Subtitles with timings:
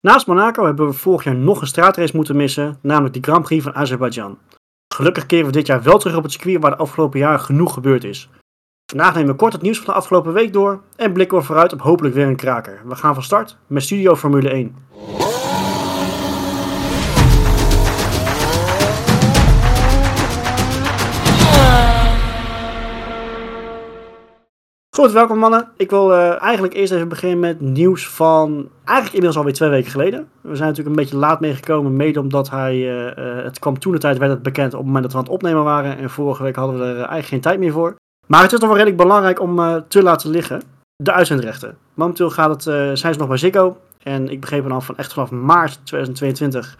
[0.00, 3.62] Naast Monaco hebben we vorig jaar nog een straatrace moeten missen, namelijk de Grand Prix
[3.62, 4.38] van Azerbeidzjan.
[4.94, 7.72] Gelukkig keren we dit jaar wel terug op het circuit waar de afgelopen jaren genoeg
[7.72, 8.30] gebeurd is.
[8.90, 11.72] Vandaag nemen we kort het nieuws van de afgelopen week door en blikken we vooruit
[11.72, 12.82] op hopelijk weer een kraker.
[12.84, 14.76] We gaan van start met Studio Formule 1.
[24.98, 25.68] Goed, welkom mannen.
[25.76, 29.90] Ik wil eh, eigenlijk eerst even beginnen met nieuws van eigenlijk inmiddels alweer twee weken
[29.90, 30.28] geleden.
[30.40, 33.92] We zijn natuurlijk een beetje laat meegekomen, mede omdat hij, eh, eh, het kwam toen
[33.92, 35.98] de tijd, werd het bekend op het moment dat we aan het opnemen waren.
[35.98, 37.96] En vorige week hadden we er eigenlijk geen tijd meer voor.
[38.26, 40.62] Maar het is toch wel redelijk belangrijk om te laten liggen.
[40.96, 41.76] De uitzendrechten.
[41.94, 42.62] Momenteel gaat het,
[42.98, 43.76] zijn ze nog bij Ziggo.
[44.02, 46.78] En ik begreep dan van echt vanaf maart 2022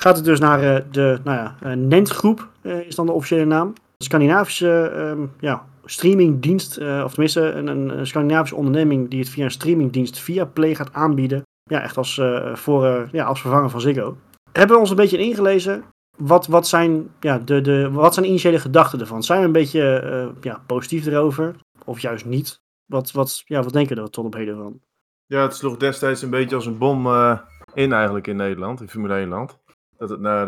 [0.00, 0.60] gaat het dus naar
[0.90, 3.72] de nou ja, Nent Groep, is dan de officiële naam.
[3.98, 9.50] Scandinavische ehm, ja, streamingdienst, uh, of tenminste een, een, Scandinavische onderneming die het via een
[9.50, 11.42] streamingdienst via Play gaat aanbieden.
[11.62, 14.16] Ja, echt als, uh, voor, uh, ja, als vervanger van Ziggo.
[14.52, 15.84] Hebben we ons een beetje ingelezen.
[16.16, 19.22] Wat, wat, zijn, ja, de, de, wat zijn initiële gedachten ervan?
[19.22, 21.56] Zijn we een beetje ja, positief erover?
[21.84, 22.60] Of juist niet?
[22.86, 24.80] Wat, wat, ja, wat denken we er tot op heden van?
[25.26, 27.06] Ja, het sloeg destijds een beetje als een bom
[27.74, 29.58] in eigenlijk in Nederland, in Formule 1 land.
[29.96, 30.46] Dat het naar,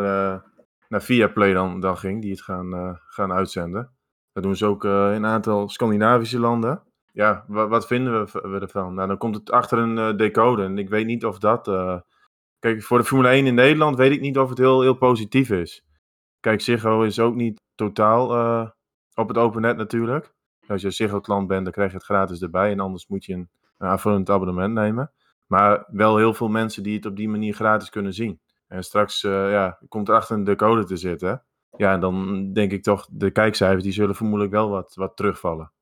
[0.89, 3.98] naar Viaplay dan, dan ging, die het gaan, gaan uitzenden.
[4.39, 6.83] Dat doen ze ook uh, in een aantal Scandinavische landen.
[7.13, 8.95] Ja, wat vinden we, ervan?
[8.95, 10.63] Nou, dan komt het achter een uh, decode.
[10.63, 11.69] En ik weet niet of dat.
[11.69, 12.01] Uh...
[12.59, 15.51] Kijk, voor de Formule 1 in Nederland weet ik niet of het heel, heel positief
[15.51, 15.85] is.
[16.41, 18.27] Kijk, Ziggo is ook niet totaal
[19.15, 20.33] op het open net natuurlijk.
[20.67, 22.71] Als je Ziggo-klant bent, dan krijg je het gratis erbij.
[22.71, 25.13] En anders moet je een, een aanvullend abonnement nemen.
[25.47, 28.41] Maar wel heel veel mensen die het op die manier gratis kunnen zien.
[28.69, 31.43] En straks ja, komt er achter een decode te zitten
[31.79, 35.73] ja, dan denk ik toch, de kijkcijfers die zullen vermoedelijk wel wat, wat terugvallen.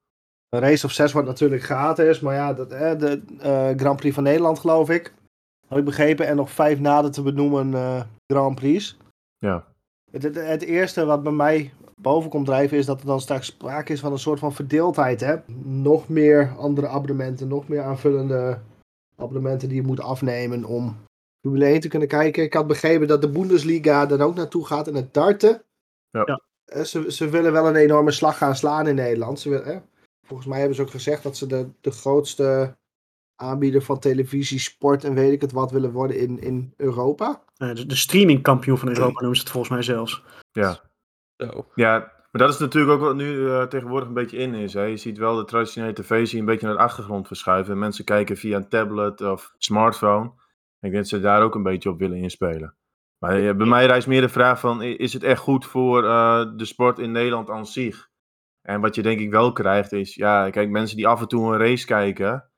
[0.48, 4.24] Een race of 6 wordt natuurlijk gratis, maar ja, dat, de uh, Grand Prix van
[4.24, 5.14] Nederland geloof ik,
[5.69, 8.97] heb ik begrepen, en nog vijf nader te benoemen uh, Grand Prix.
[9.39, 9.64] Ja.
[10.11, 13.47] Het, het, het, eerste wat bij mij boven komt drijven is dat er dan straks
[13.47, 15.20] sprake is van een soort van verdeeldheid.
[15.20, 15.36] Hè?
[15.64, 18.58] Nog meer andere abonnementen, nog meer aanvullende
[19.17, 20.96] abonnementen die je moet afnemen om
[21.40, 22.42] Formule 1 te kunnen kijken.
[22.42, 25.63] Ik had begrepen dat de Bundesliga er ook naartoe gaat en het darten.
[26.24, 26.40] Ja.
[26.64, 29.40] Eh, ze, ze willen wel een enorme slag gaan slaan in Nederland.
[29.40, 29.84] Ze willen,
[30.22, 32.77] volgens mij hebben ze ook gezegd dat ze de, de grootste
[33.36, 37.42] aanbieder van televisie, sport en weet ik het wat willen worden in, in Europa.
[37.54, 40.22] de, de streamingkampioen van Europa noemen ze het volgens mij zelfs.
[40.52, 40.80] Ja.
[41.36, 41.66] Zo.
[41.74, 41.98] Ja,
[42.30, 44.74] maar dat is natuurlijk ook wat nu uh, tegenwoordig een beetje in is.
[44.74, 44.83] Hè.
[44.83, 47.72] Je ziet wel de traditionele tv een beetje naar de achtergrond verschuiven.
[47.72, 50.24] En mensen kijken via een tablet of smartphone.
[50.80, 52.74] Ik denk dat ze daar ook een beetje op willen inspelen.
[53.18, 56.44] Maar eh, bij mij rijst meer de vraag van, is het echt goed voor uh,
[56.56, 58.08] de sport in Nederland aan zich?
[58.62, 61.52] En wat je denk ik wel krijgt is, ja, kijk, mensen die af en toe
[61.52, 62.50] een race kijken,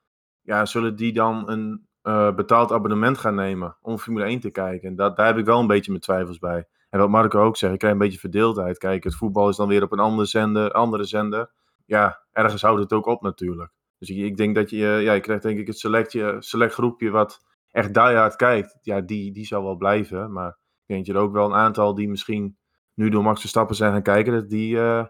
[0.42, 4.88] ja, zullen die dan een uh, betaald abonnement gaan nemen om Formule 1 te kijken?
[4.88, 6.68] En dat, daar heb ik wel een beetje mijn twijfels bij.
[6.90, 8.78] En wat Marco ook zegt, ik krijg een beetje verdeeldheid.
[8.78, 11.50] Kijk, het voetbal is dan weer op een andere zender, andere zender.
[11.84, 13.70] Ja, ergens houdt het ook op natuurlijk.
[13.98, 17.10] Dus ik, ik denk dat je, ja, je krijgt denk ik het selectje, select groepje
[17.10, 20.32] wat echt diehard kijkt, ja, die, die zal wel blijven.
[20.32, 22.58] Maar ik denk er ook wel een aantal die misschien
[22.94, 25.04] nu door Max Verstappen zijn gaan kijken, dat die uh,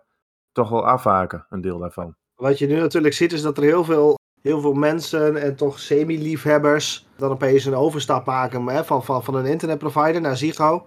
[0.52, 2.16] toch wel afhaken, een deel daarvan.
[2.34, 5.78] Wat je nu natuurlijk ziet is dat er heel veel, heel veel mensen en toch
[5.78, 10.86] semi-liefhebbers dan opeens een overstap maken hè, van, van, van een internetprovider naar Ziggo.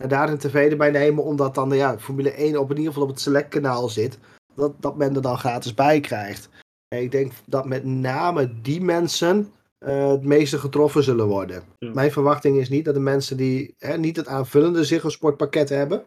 [0.00, 3.08] En daar een tv erbij nemen, omdat dan ja, Formule 1 op in ieder geval
[3.08, 4.18] op het Select kanaal zit.
[4.54, 6.48] Dat, dat men er dan gratis bij krijgt.
[6.88, 9.52] En ik denk dat met name die mensen
[9.86, 11.62] uh, het meeste getroffen zullen worden.
[11.78, 16.04] Mijn verwachting is niet dat de mensen die hè, niet het aanvullende Sportpakket hebben,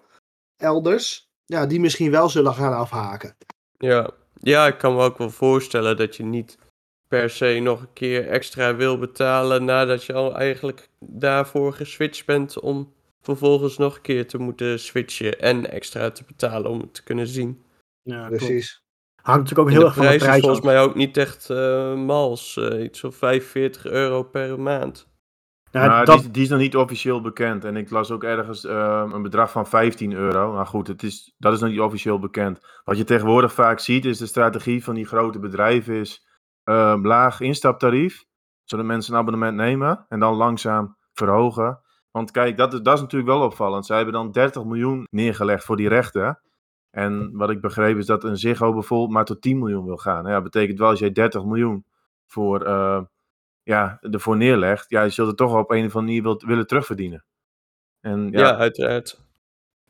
[0.57, 3.35] elders, ja, die misschien wel zullen gaan afhaken.
[3.77, 4.09] Ja.
[4.41, 6.57] ja, ik kan me ook wel voorstellen dat je niet
[7.07, 12.59] per se nog een keer extra wil betalen nadat je al eigenlijk daarvoor geswitcht bent
[12.59, 17.03] om vervolgens nog een keer te moeten switchen en extra te betalen om het te
[17.03, 17.63] kunnen zien.
[18.01, 18.84] Ja, precies.
[19.25, 21.95] Hangt natuurlijk ook heel erg van de prijs is volgens mij ook niet echt uh,
[21.95, 22.55] mals.
[22.55, 25.07] Uh, iets van 45 euro per maand.
[25.71, 26.19] Nou, dat...
[26.19, 27.65] die, die, is nog niet officieel bekend.
[27.65, 30.53] En ik las ook ergens uh, een bedrag van 15 euro.
[30.53, 32.59] Maar goed, het is, dat is nog niet officieel bekend.
[32.83, 36.27] Wat je tegenwoordig vaak ziet, is de strategie van die grote bedrijven is
[36.63, 38.23] ehm, laag instaptarief.
[38.63, 41.79] Zodat mensen een abonnement nemen en dan langzaam verhogen.
[42.11, 43.85] Want kijk, dat is, dat is natuurlijk wel opvallend.
[43.85, 46.39] Zij hebben dan 30 miljoen neergelegd voor die rechten.
[46.95, 50.23] En wat ik begreep is dat een Ziggo bijvoorbeeld maar tot 10 miljoen wil gaan.
[50.23, 51.85] Nou ja, betekent wel als jij 30 miljoen
[52.25, 53.01] voor, uh,
[53.63, 56.67] ja, ervoor neerlegt, ja, je zult het toch op een of andere manier wilt, willen
[56.67, 57.25] terugverdienen.
[58.01, 59.19] En, ja, ja, uiteraard.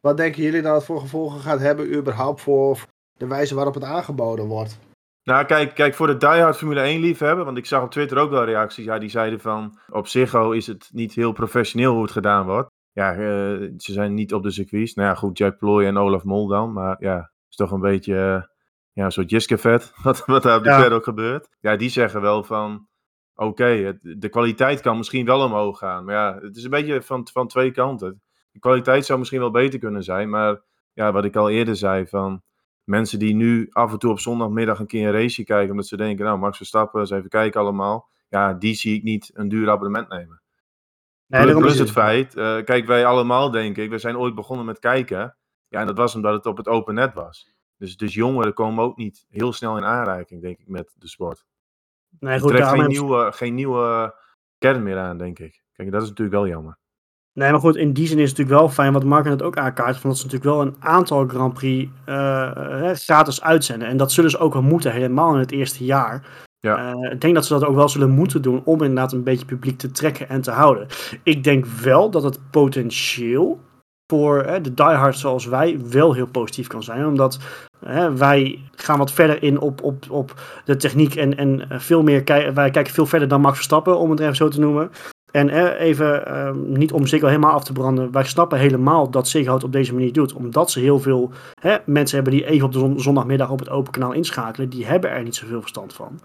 [0.02, 3.84] Wat denken jullie dat het voor gevolgen gaat hebben überhaupt voor de wijze waarop het
[3.84, 4.80] aangeboden wordt?
[5.24, 8.30] Nou, kijk, kijk voor de diehard Formule 1 liefhebber, want ik zag op Twitter ook
[8.30, 8.86] wel reacties.
[8.86, 12.69] Ja, die zeiden van, op Ziggo is het niet heel professioneel hoe het gedaan wordt.
[12.95, 14.94] Ja, uh, ze zijn niet op de circuits.
[14.94, 16.74] Nou ja, goed, Jack Ploy en Olaf Mol dan.
[16.74, 18.44] Maar ja, is toch een beetje, uh,
[18.92, 20.88] ja, een soort Jiske-vet, wat, wat daar op de ja.
[20.88, 21.50] ook gebeurt.
[21.59, 22.88] Ja, die zeggen wel van,
[23.36, 26.06] oké, okay, de kwaliteit kan misschien wel omhoog gaan.
[26.06, 28.21] Maar ja, het is een beetje van, van twee kanten.
[28.51, 30.62] De kwaliteit zou misschien wel beter kunnen zijn, maar
[30.94, 32.42] ja, wat ik al eerder zei, van
[32.83, 35.97] mensen die nu af en toe op zondagmiddag een keer een race kijken, omdat ze
[35.97, 38.09] denken, nou, Max Verstappen, eens even kijken allemaal.
[38.30, 40.42] Ja, die zie ik niet een duur abonnement nemen.
[41.27, 44.66] Nee, plus, plus het feit, uh, kijk, wij allemaal denk ik, we zijn ooit begonnen
[44.66, 45.38] met kijken.
[45.68, 47.54] Ja, en dat was omdat het op het open net was.
[47.77, 51.45] Dus, dus jongeren komen ook niet heel snel in aanraking, denk ik, met de sport.
[52.19, 54.16] Nee, goed, er trekt geen, nieuwe, geen nieuwe
[54.57, 55.63] kern meer aan, denk ik.
[55.74, 56.77] Kijk, dat is natuurlijk wel jammer.
[57.33, 59.57] Nee, maar goed, in die zin is het natuurlijk wel fijn, wat Mark het ook
[59.57, 63.88] aankaart, van dat ze natuurlijk wel een aantal Grand Prix uh, gratis uitzenden.
[63.88, 66.45] En dat zullen ze ook wel moeten, helemaal in het eerste jaar.
[66.60, 66.94] Ja.
[66.94, 69.46] Uh, ik denk dat ze dat ook wel zullen moeten doen om inderdaad een beetje
[69.46, 70.88] publiek te trekken en te houden.
[71.24, 73.60] Ik denk wel dat het potentieel
[74.07, 77.06] voor uh, de diehards zoals wij wel heel positief kan zijn.
[77.06, 77.40] Omdat
[78.16, 82.24] wij gaan wat verder in op, op, op de techniek en, en veel meer
[82.54, 84.92] wij kijken veel verder dan Max Verstappen, om het even zo te noemen.
[85.36, 89.54] En even, uh, niet om Ziggo helemaal af te branden, wij snappen helemaal dat Ziggo
[89.54, 90.34] het op deze manier doet.
[90.34, 91.31] Omdat ze heel veel
[91.62, 94.69] hè, mensen hebben die even op de zondagmiddag op het open kanaal inschakelen.
[94.69, 96.19] Die hebben er niet zoveel verstand van.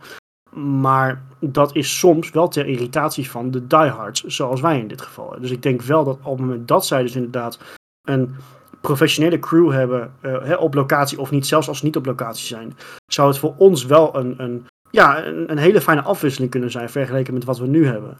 [0.54, 5.40] Maar dat is soms wel ter irritatie van de diehards, zoals wij in dit geval.
[5.40, 7.58] Dus ik denk wel dat op het moment dat zij dus inderdaad
[8.02, 8.34] een
[8.80, 12.46] professionele crew hebben uh, hè, op locatie, of niet, zelfs als ze niet op locatie
[12.46, 12.76] zijn,
[13.06, 16.90] zou het voor ons wel een, een, ja, een, een hele fijne afwisseling kunnen zijn
[16.90, 18.18] vergeleken met wat we nu hebben.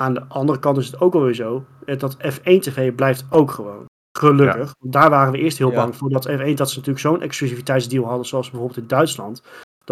[0.00, 3.50] Aan de andere kant is het ook alweer zo eh, dat F1 TV blijft ook
[3.50, 3.84] gewoon.
[4.18, 4.74] Gelukkig.
[4.78, 6.10] Daar waren we eerst heel bang voor.
[6.10, 9.42] Dat F1 dat ze natuurlijk zo'n exclusiviteitsdeal hadden, zoals bijvoorbeeld in Duitsland.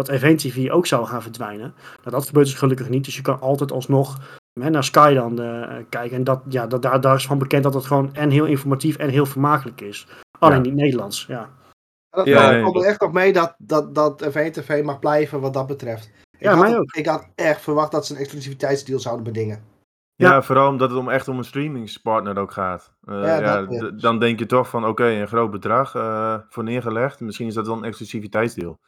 [0.05, 1.73] Dat F1 TV ook zou gaan verdwijnen.
[1.97, 3.05] Nou, dat gebeurt dus gelukkig niet.
[3.05, 4.17] Dus je kan altijd alsnog
[4.59, 6.17] hè, naar Sky dan uh, kijken.
[6.17, 8.97] En dat, ja, dat, daar, daar is van bekend dat het gewoon en heel informatief
[8.97, 10.07] en heel vermakelijk is.
[10.39, 10.61] Alleen ja.
[10.61, 11.49] niet Nederlands, ja.
[12.09, 15.53] Dat ja, komt er echt op mee dat, dat, dat F1 TV mag blijven wat
[15.53, 16.11] dat betreft.
[16.31, 16.91] Ik ja, had, mij ook.
[16.91, 19.63] Ik had echt verwacht dat ze een exclusiviteitsdeal zouden bedingen.
[20.15, 22.93] Ja, vooral omdat het om echt om een streamingspartner ook gaat.
[23.03, 26.63] Uh, ja, ja dan denk je toch van oké, okay, een groot bedrag uh, voor
[26.63, 27.19] neergelegd.
[27.19, 28.79] Misschien is dat dan een exclusiviteitsdeel.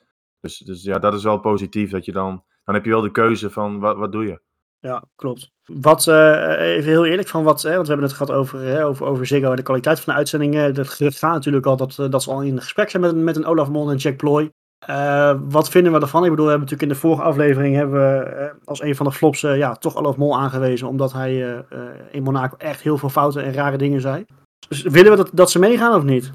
[0.42, 1.92] Dus, dus ja, dat is wel positief.
[1.92, 4.42] Dat je dan, dan heb je wel de keuze van wat, wat doe je.
[4.80, 5.52] Ja, klopt.
[5.66, 8.86] Wat, uh, even heel eerlijk van wat, hè, want we hebben het gehad over, hè,
[8.86, 10.64] over, over Ziggo en de kwaliteit van de uitzendingen.
[10.76, 13.70] Het gaat natuurlijk al dat, dat ze al in gesprek zijn met, met een Olaf
[13.70, 14.52] Mol en Jack Ploy.
[14.90, 16.24] Uh, wat vinden we ervan?
[16.24, 19.06] Ik bedoel, we hebben natuurlijk in de vorige aflevering hebben we uh, als een van
[19.06, 20.88] de flops uh, ja, toch Olaf Mol aangewezen.
[20.88, 21.64] Omdat hij
[22.12, 24.26] in Monaco echt heel veel fouten en rare dingen zei.
[24.68, 26.32] Dus willen we dat, dat ze meegaan of niet?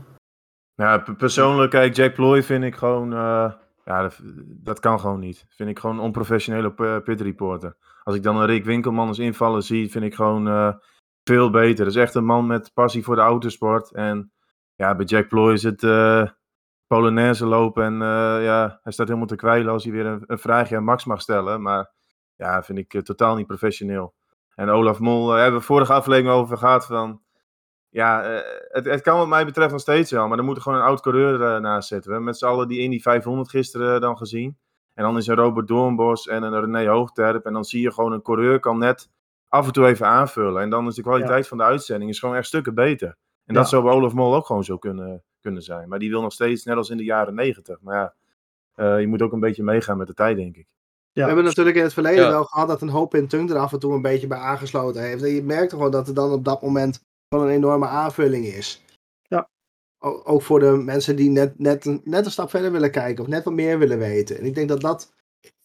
[0.75, 3.12] Ja, persoonlijk, kijk, Jack Ploy vind ik gewoon...
[3.87, 4.11] ja,
[4.47, 5.47] dat, kan gewoon niet.
[5.49, 7.77] Vind ik gewoon onprofessionele pit reporter.
[8.03, 10.79] Als ik dan een Rick Winkelman als invallen zie, vind ik gewoon
[11.25, 11.85] veel beter.
[11.85, 13.93] Dat is echt een man met passie voor de autosport.
[13.93, 14.33] En
[14.75, 15.83] ja, bij Jack Ploy is het
[16.87, 17.85] Polonaise lopen.
[17.85, 20.85] En uh, ja, hij staat helemaal te kwijlen als hij weer een, een vraagje aan
[20.85, 21.62] Max mag stellen.
[21.62, 21.93] Maar
[22.37, 24.15] ja, vind ik uh, totaal niet professioneel.
[24.55, 27.25] En Olaf Mol, uh, hebben we vorige aflevering over gehad van...
[27.97, 30.79] Ja, het, het, kan wat mij betreft nog steeds wel, maar er moet er gewoon
[30.79, 32.07] een oud coureur naast zitten.
[32.07, 34.59] We hebben met z'n allen die Indy 500 gisteren dan gezien.
[34.95, 37.45] En dan is er Robert Doornbos en een René Hoogterp.
[37.45, 39.09] En dan zie je gewoon een coureur kan net
[39.49, 40.63] af en toe even aanvullen.
[40.63, 41.49] En dan is de kwaliteit ja.
[41.49, 43.17] van de uitzending is gewoon echt stukken beter.
[43.45, 45.88] En dat zou bij Olaf Mol ook gewoon zo kunnen, kunnen zijn.
[45.88, 47.81] Maar die wil nog steeds, net als in de jaren negentig.
[47.81, 48.15] Maar ja,
[48.76, 50.67] uh, je moet ook een beetje meegaan met de tijd, denk ik.
[51.12, 51.23] Ja.
[51.23, 52.31] We hebben natuurlijk in het verleden ja.
[52.31, 55.03] wel gehad dat een hoop in Tung er af en toe een beetje bij aangesloten
[55.03, 55.23] heeft.
[55.23, 58.83] En je merkt gewoon dat er dan op dat moment wel een enorme aanvulling is.
[59.23, 59.49] Ja.
[59.99, 63.30] O ook voor de mensen die net, net, net een stap verder willen kijken of
[63.30, 64.38] net wat meer willen weten.
[64.38, 65.14] En ik denk dat dat.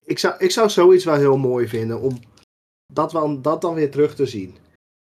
[0.03, 2.20] Ik zou, ik zou zoiets wel heel mooi vinden om
[2.94, 4.58] dat, wel, dat dan weer terug te zien.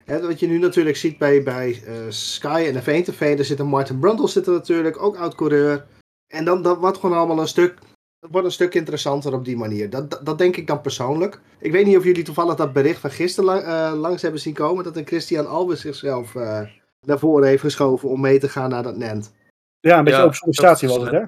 [0.04, 3.58] Hè, wat je nu natuurlijk ziet bij, bij uh, Sky en F1 TV, daar zit
[3.58, 5.86] een Martin Brundle zit er natuurlijk, ook oud-coureur.
[6.26, 7.78] En dan dat wordt gewoon allemaal een stuk,
[8.20, 9.90] dat wordt een stuk interessanter op die manier.
[9.90, 11.40] Dat, dat, dat, denk ik dan persoonlijk.
[11.58, 14.54] Ik weet niet of jullie toevallig dat bericht van gisteren lang, uh, langs hebben zien
[14.54, 16.60] komen, dat een Christian Albers zichzelf uh,
[17.00, 19.34] naar voren heeft geschoven om mee te gaan naar dat Nent.
[19.80, 21.22] Ja, een beetje ja, op sollicitatie was het, hè?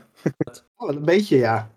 [0.76, 1.70] oh, een beetje, ja.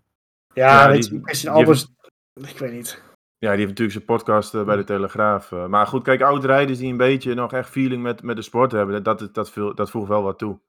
[0.53, 1.88] Ja, ja weet je, Christian Albers,
[2.34, 3.01] ik weet niet.
[3.38, 5.51] Ja, die heeft natuurlijk zijn podcast uh, bij de Telegraaf.
[5.51, 8.72] Uh, maar goed, kijk, oud-rijders die een beetje nog echt feeling met, met de sport
[8.72, 10.60] hebben, dat, dat, dat, dat voegt wel wat toe.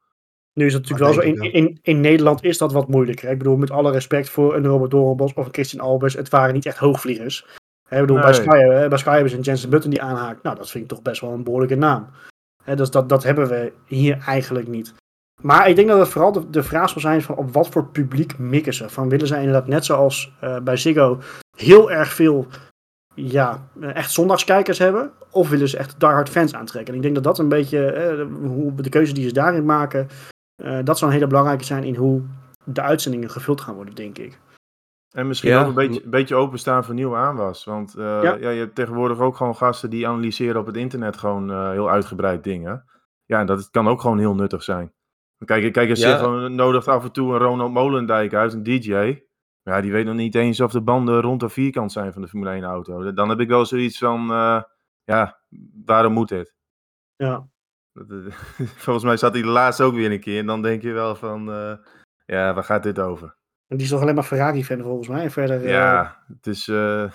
[0.55, 3.31] Nu is het natuurlijk wel zo, in, in, in Nederland is dat wat moeilijker.
[3.31, 6.55] Ik bedoel, met alle respect voor een Robert Doornbos of een Christian Albers, het waren
[6.55, 7.47] niet echt hoogvliegers.
[7.89, 8.25] Ik bedoel, nee.
[8.25, 10.43] bij, Sky, bij Sky hebben ze een Jensen Button die aanhaakt.
[10.43, 12.07] Nou, dat vind ik toch best wel een behoorlijke naam.
[12.65, 14.95] He, dus dat, dat hebben we hier eigenlijk niet.
[15.43, 17.87] Maar ik denk dat het vooral de, de vraag zal zijn van op wat voor
[17.87, 18.89] publiek mikken ze.
[18.89, 21.19] Van willen zij inderdaad net zoals uh, bij Ziggo
[21.57, 22.47] heel erg veel
[23.15, 25.13] ja, echt zondagskijkers hebben?
[25.31, 26.91] Of willen ze echt diehard fans aantrekken?
[26.91, 30.09] En ik denk dat dat een beetje, eh, hoe, de keuze die ze daarin maken,
[30.57, 32.23] uh, dat zal een hele belangrijke zijn in hoe
[32.65, 34.39] de uitzendingen gevuld gaan worden, denk ik.
[35.11, 37.65] En misschien ook een beetje, een beetje openstaan voor nieuwe aanwas.
[37.65, 38.35] Want uh, ja.
[38.35, 38.51] ja.
[38.51, 42.45] je hebt tegenwoordig ook gewoon gasten die analyseren op het internet gewoon uh, heel uitgebreid
[42.45, 42.85] dingen.
[43.25, 44.93] Ja, en dat kan ook gewoon heel nuttig zijn.
[45.45, 46.17] Kijk, kijk eens, ja.
[46.17, 49.23] gewoon nodigt af en toe een Ronald Molendijk uit, een DJ.
[49.63, 52.29] Ja, die weet nog niet eens of de banden rond of vierkant zijn van de
[52.29, 53.13] Formule 1 auto.
[53.13, 54.63] Dan heb ik wel zoiets van, uh,
[55.05, 55.41] ja,
[55.85, 56.55] waarom moet dit?
[57.17, 57.49] Ja.
[58.85, 60.39] Volgens mij zat hij laatst ook weer een keer.
[60.39, 61.45] En dan denk je wel van,
[62.27, 63.37] ja, waar gaat dit over?
[63.67, 65.23] En die is toch alleen maar Ferrari-fan volgens mij.
[65.23, 66.35] En verder, ja, uh...
[66.37, 66.69] het is.
[66.73, 67.13] Uh...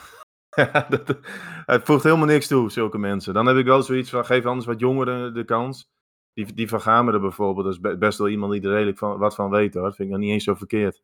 [1.66, 3.34] het voegt helemaal niks toe, zulke mensen.
[3.34, 5.90] Dan heb ik wel zoiets van: geef anders wat jongeren de kans.
[6.34, 9.36] Die, die van Gameren bijvoorbeeld, dat is best wel iemand die er redelijk van, wat
[9.36, 9.84] van weet hoor.
[9.84, 11.02] Dat vind ik nog niet eens zo verkeerd.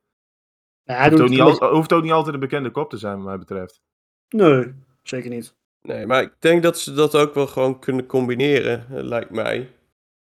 [0.84, 3.16] Ja, hij hoeft, ook niet al, hoeft ook niet altijd een bekende kop te zijn,
[3.16, 3.82] wat mij betreft.
[4.30, 5.56] Nee, zeker niet.
[5.86, 9.70] Nee, maar ik denk dat ze dat ook wel gewoon kunnen combineren, lijkt mij.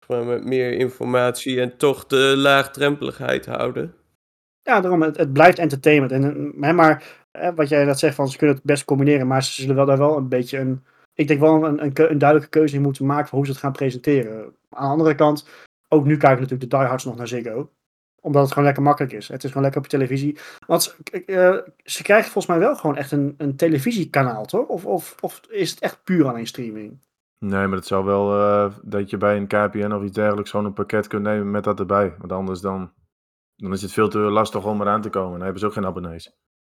[0.06, 3.94] Gewoon met meer informatie en toch de laagdrempeligheid houden.
[4.62, 6.12] Ja, daarom, het, blijft entertainment.
[6.12, 9.44] En, hè, maar hè, wat jij dat zegt, van ze kunnen het best combineren, maar
[9.44, 10.84] ze zullen wel daar wel een beetje een.
[11.14, 13.62] Ik denk wel een, een, een duidelijke keuze in moeten maken voor hoe ze het
[13.62, 14.56] gaan presenteren.
[14.70, 15.48] Aan de andere kant,
[15.88, 17.70] ook nu kijken natuurlijk de diehards nog naar Ziggo.
[18.22, 19.28] Omdat het gewoon lekker makkelijk is.
[19.28, 20.38] Het is gewoon lekker op televisie.
[20.68, 24.68] Want uh, ze krijgen volgens mij wel gewoon echt een, een televisiekanaal, toch?
[24.68, 27.00] Of, of, of is het echt puur alleen streaming?
[27.40, 30.66] Nee, maar het zou wel uh, dat je bij een KPN of iets dergelijks gewoon
[30.66, 32.16] een pakket kunt nemen met dat erbij.
[32.18, 32.92] Want anders dan
[33.62, 35.32] dan is het veel te lastig om eraan te komen.
[35.32, 36.38] Dan hebben ze ook geen abonnees.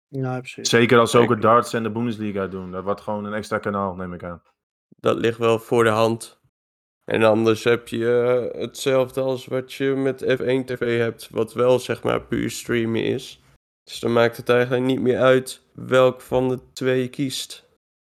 [0.09, 0.69] Ja, precies.
[0.69, 2.71] Zeker als ze ook het darts en de Bundesliga doen.
[2.71, 4.43] Dat wordt gewoon een extra kanaal, neem ik aan.
[4.89, 6.42] Dat ligt wel voor de hand.
[7.13, 11.79] En anders heb je uh, hetzelfde als wat je met F1 TV hebt, wat wel
[11.79, 13.43] zeg maar puur streamen is.
[13.85, 17.69] Dus dan maakt het eigenlijk niet meer uit welk van de twee je kiest.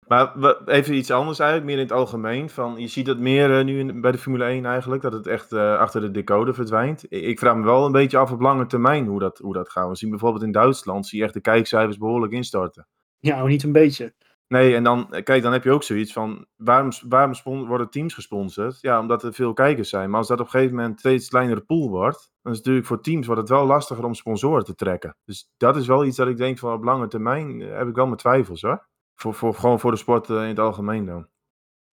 [0.07, 2.49] Maar even iets anders uit, meer in het algemeen.
[2.49, 5.27] Van, je ziet het meer uh, nu in, bij de Formule 1 eigenlijk, dat het
[5.27, 7.03] echt uh, achter de decode verdwijnt.
[7.03, 9.69] Ik, ik, vraag me wel een beetje af op lange termijn hoe dat, hoe dat
[9.69, 9.89] gaat.
[9.89, 12.87] We zien bijvoorbeeld in Duitsland, zie je echt de kijkcijfers behoorlijk instorten.
[13.19, 14.13] Ja, niet een beetje.
[14.47, 18.81] Nee, en dan, kijk, dan heb je ook zoiets van, waarom, waarom worden teams gesponsord?
[18.81, 20.09] Ja, omdat er veel kijkers zijn.
[20.09, 22.85] Maar als dat op een gegeven moment steeds kleinere pool wordt, dan is het natuurlijk
[22.85, 25.17] voor teams wordt het wel lastiger om sponsoren te trekken.
[25.25, 27.95] Dus dat is wel iets dat ik denk van op lange termijn eh, heb ik
[27.95, 28.87] wel mijn twijfels hoor.
[29.15, 31.27] Voor, voor, gewoon voor de sport uh, in het algemeen dan.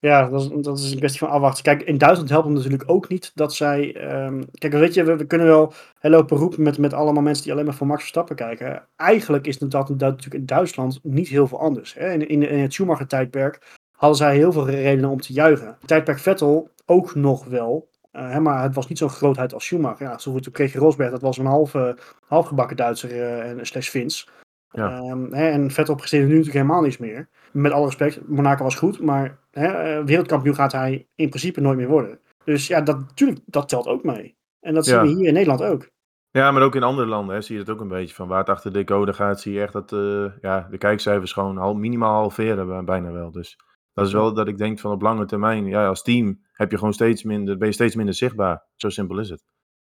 [0.04, 1.62] Ja, dat is, dat is een kwestie van afwachten.
[1.62, 3.96] Kijk, in Duitsland helpt het natuurlijk ook niet dat zij.
[4.24, 7.52] Um, kijk, weet je, we, we, kunnen wel lopen roepen met, met allemaal mensen die
[7.52, 8.88] alleen maar voor Max Verstappen kijken.
[8.96, 11.94] Eigenlijk is het dat natuurlijk in Duitsland niet heel veel anders.
[11.94, 12.12] Hè?
[12.12, 15.76] In, in, in het Schumacher-tijdperk hadden zij heel veel redenen om te juichen.
[15.84, 17.88] Tijdperk Vettel ook nog wel.
[18.12, 20.06] Uh, hè, maar het was niet zo'n grootheid als Schumacher.
[20.06, 21.96] Ja, zo kreeg je Rosberg, dat was een halve,
[22.26, 24.28] halfgebakken Duitser uh, en slash Fins.
[24.70, 24.98] Ja.
[24.98, 27.28] Um, hè, en Vettel presteerde nu natuurlijk helemaal niets meer.
[27.52, 31.88] Met alle respect, Monaco was goed, maar hè, wereldkampioen gaat hij in principe nooit meer
[31.88, 32.18] worden.
[32.44, 34.36] Dus ja, dat, natuurlijk, dat telt ook mee.
[34.60, 35.92] En dat zien we hier in Nederland ook.
[36.30, 38.14] Ja, maar ook in andere landen hè, zie je het ook een beetje.
[38.14, 41.32] Van waar het achter de code gaat, zie je echt dat uh, ja, de kijkcijfers
[41.32, 43.30] gewoon al minimaal halveren bijna wel.
[43.30, 43.58] Dus
[43.92, 46.78] dat is wel dat ik denk van op lange termijn, ja, als team heb je
[46.78, 48.64] gewoon steeds minder, ben je steeds minder zichtbaar.
[48.76, 49.44] Zo simpel is het.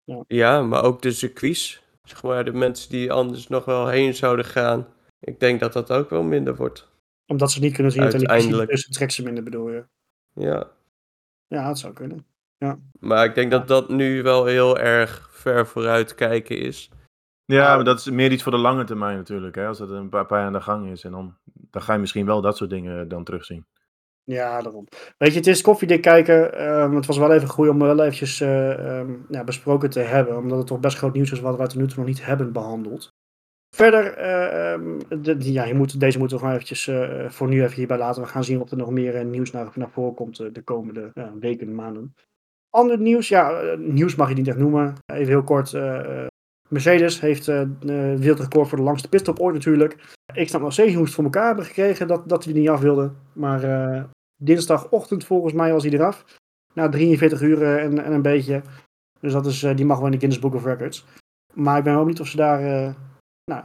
[0.04, 4.14] Ja, ja maar ook de circuits zeg maar, de mensen die anders nog wel heen
[4.14, 4.86] zouden gaan.
[5.20, 6.90] Ik denk dat dat ook wel minder wordt.
[7.26, 8.70] Omdat ze niet kunnen zien Uiteindelijk.
[8.70, 9.84] dus trek ze minder bedoel je?
[10.34, 10.70] Ja.
[11.46, 12.26] Ja, dat zou kunnen.
[12.58, 12.78] Ja.
[13.00, 16.90] Maar ik denk dat dat nu wel heel erg ver vooruit kijken is.
[17.44, 19.54] Ja, maar dat is meer iets voor de lange termijn natuurlijk.
[19.54, 19.66] Hè?
[19.66, 21.04] Als dat een paar, paar aan de gang is.
[21.04, 23.66] En dan, dan ga je misschien wel dat soort dingen dan terugzien.
[24.24, 24.86] Ja, daarom.
[25.18, 26.70] Weet je, het is koffiedik kijken.
[26.70, 30.36] Um, het was wel even goed om wel eventjes uh, um, ja, besproken te hebben.
[30.36, 32.52] Omdat het toch best groot nieuws is wat we tot nu toe nog niet hebben
[32.52, 33.14] behandeld.
[33.76, 35.64] Verder, uh, um, de, ja,
[35.98, 38.22] deze moeten we gewoon eventjes uh, voor nu even hierbij laten.
[38.22, 41.74] We gaan zien of er nog meer nieuws naar, naar voren komt de komende weken,
[41.74, 42.14] maanden.
[42.70, 44.94] Ander nieuws, ja, nieuws mag je niet echt noemen.
[45.06, 45.72] Even heel kort.
[46.68, 47.62] Mercedes heeft uh,
[48.16, 50.16] wereldrecord voor de langste pitstop ooit natuurlijk.
[50.34, 52.68] Ik snap nog steeds hoe ze het voor elkaar hebben gekregen dat, dat er niet
[52.68, 53.12] af wilde.
[53.32, 54.08] Maar
[54.42, 56.24] dinsdagochtend volgens mij was hij eraf.
[56.74, 58.62] Na 43 uur en, en een beetje.
[59.20, 61.06] Dus dat is, die mag wel in de Guinness Book of Records.
[61.54, 62.94] Maar ik ben wel niet of ze daar
[63.44, 63.64] nou,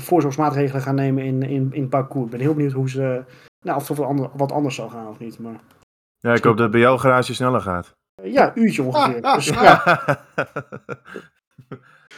[0.00, 2.24] voorzorgsmaatregelen gaan nemen in, in, in parcours.
[2.24, 3.24] Ik ben heel benieuwd hoe ze,
[3.60, 5.38] nou, of het wat, wat anders zal gaan of niet.
[5.38, 5.60] Maar...
[6.20, 7.94] Ja, ik hoop dat bij jouw garage sneller gaat.
[8.22, 9.22] Ja, uurtje ongeveer.
[9.22, 9.82] dus, ja.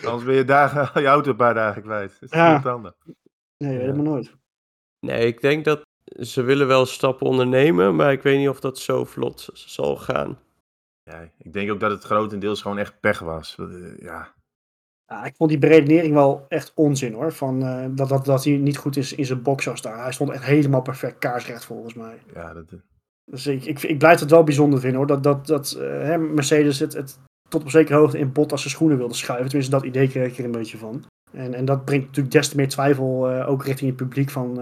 [0.05, 2.17] Anders ben je dagen, je auto een paar dagen kwijt.
[2.21, 2.81] Dat is ja.
[3.59, 4.37] Nee, je weet het maar nooit.
[5.01, 8.79] Nee, ik denk dat ze willen wel stappen ondernemen, maar ik weet niet of dat
[8.79, 10.39] zo vlot zal gaan.
[11.03, 13.57] Ja, ik denk ook dat het grotendeels gewoon echt pech was.
[13.61, 14.35] Uh, ja.
[15.09, 15.25] Ja.
[15.25, 17.33] ik vond die beredenering wel echt onzin hoor.
[17.33, 20.01] Van, uh, dat, dat, dat hij niet goed is in zijn box zou staan.
[20.01, 22.19] Hij stond echt helemaal perfect kaarsrecht volgens mij.
[22.35, 22.65] Ja, dat...
[23.25, 25.07] Dus ik, ik, ik blijf het wel bijzonder vinden hoor.
[25.07, 28.99] Dat, dat, dat uh, Mercedes het, het tot op zekere hoogte in Bottas zijn schoenen
[28.99, 29.49] wilde schuiven.
[29.49, 31.05] Tenminste, dat idee kreeg ik er een beetje van.
[31.33, 34.55] En, en dat brengt natuurlijk des te meer twijfel uh, ook richting het publiek van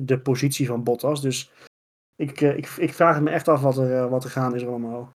[0.00, 1.20] de positie van Bottas.
[1.20, 1.50] Dus
[2.16, 5.10] ik, ik, ik vraag me echt af wat er, wat er gaan is allemaal.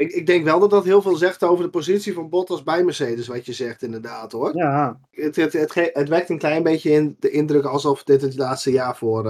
[0.00, 2.84] Ik, ik denk wel dat dat heel veel zegt over de positie van Bottas bij
[2.84, 4.56] Mercedes, wat je zegt inderdaad hoor.
[4.56, 5.00] Ja.
[5.10, 8.70] Het, het, het, het wekt een klein beetje in de indruk alsof dit het laatste
[8.70, 9.24] jaar voor,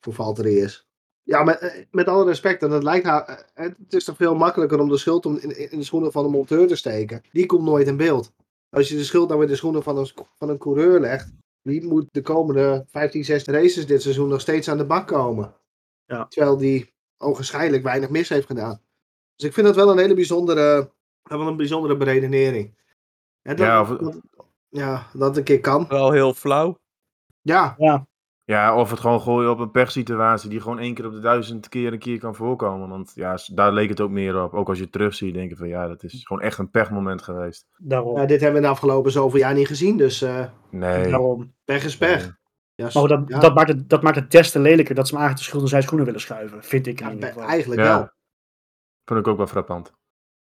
[0.00, 0.86] voor Valtteri is.
[1.22, 4.88] Ja, met, met alle respect, en het lijkt haar, het is toch veel makkelijker om
[4.88, 7.22] de schuld om in, in de schoenen van een monteur te steken.
[7.32, 8.32] Die komt nooit in beeld.
[8.70, 11.86] Als je de schuld dan met de schoenen van een, van een coureur legt, wie
[11.86, 15.54] moet de komende 15, 16 races dit seizoen nog steeds aan de bak komen?
[16.04, 16.26] Ja.
[16.26, 18.83] Terwijl die ogenschijnlijk weinig mis heeft gedaan.
[19.36, 20.90] Dus ik vind dat wel een hele bijzondere,
[21.22, 22.74] wel een bijzondere beredenering.
[23.42, 24.20] Ja, dat, Ja, of- dat,
[24.68, 25.86] ja, dat een keer kan.
[25.88, 26.78] Wel heel flauw.
[27.40, 28.06] Ja, Ja,
[28.46, 31.68] Ja, of het gewoon gooien op een pechsituatie die gewoon één keer op de duizend
[31.68, 32.88] keer een keer kan voorkomen.
[32.88, 34.54] Want ja, daar leek het ook meer op.
[34.54, 37.22] Ook als je het terugziet, denk je van ja, dat is gewoon echt een pechmoment
[37.22, 37.66] geweest.
[37.76, 38.16] daarom.
[38.18, 41.08] ja, dit hebben we de afgelopen zoveel jaar niet gezien, dus eh Nee.
[41.10, 41.54] daarom.
[41.64, 42.22] pech is pech.
[42.22, 42.32] Nee.
[42.74, 45.14] Ja, Maar dat, ja, dat, maakt het, dat maakt het des te lelijker dat ze
[45.14, 46.62] hem eigenlijk de schuld in zijn schoenen willen schuiven.
[46.62, 47.14] Vind ik ja,
[47.46, 47.98] eigenlijk Ja.
[47.98, 48.10] wel.
[49.04, 49.92] Vond ik ook wel frappant.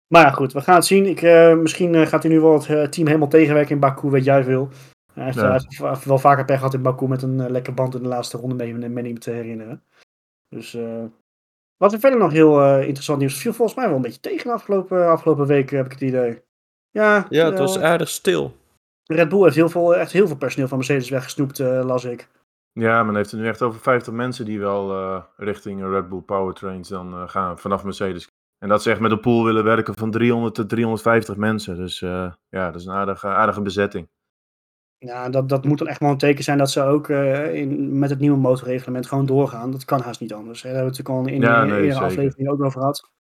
[0.07, 1.05] Maar ja, goed, we gaan het zien.
[1.05, 4.09] Ik, eh, misschien eh, gaat hij nu wel het eh, team helemaal tegenwerken in Baku,
[4.09, 4.69] weet jij veel.
[5.13, 5.43] Hij heeft, Ja.
[5.43, 8.01] hij heeft va- wel vaker pech gehad in Baku met een eh, lekke band in
[8.01, 9.83] de laatste ronde, mee, me niet te herinneren.
[10.49, 11.03] Dus eh,
[11.77, 14.47] wat er verder nog heel eh, interessant nieuws viel volgens mij wel een beetje tegen
[14.47, 16.41] de afgelopen, afgelopen week, heb ik het idee.
[16.89, 18.55] Ja, Ja, het was aardig stil.
[19.03, 22.27] Red Bull heeft heel veel, echt heel veel personeel van Mercedes weggesnoept, eh, las ik.
[22.71, 26.21] Ja, men heeft het nu echt over 50 mensen die wel eh, richting Red Bull
[26.21, 28.27] Powertrains dan eh, gaan vanaf Mercedes.
[28.63, 31.75] En dat ze echt met een pool willen werken van 300 tot 350 mensen.
[31.75, 34.09] Dus eh, ja, dat is een aardige, aardige bezetting.
[34.97, 37.99] Ja, dat, dat moet dan echt wel een teken zijn dat ze ook eh, in,
[37.99, 39.71] met het nieuwe motorreglement gewoon doorgaan.
[39.71, 40.61] Dat kan haast niet anders.
[40.61, 40.69] Hè.
[40.69, 42.07] Daar hebben we het natuurlijk al in Ja, de nee, eerdere zeker.
[42.07, 43.11] aflevering ook over gehad.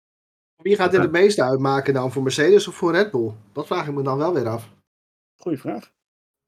[0.57, 1.07] Wie gaat dit Ja.
[1.07, 2.13] het meeste uitmaken dan?
[2.13, 3.33] Voor Mercedes of voor Red Bull?
[3.53, 4.69] Dat vraag ik me dan wel weer af.
[5.37, 5.91] Goeie vraag.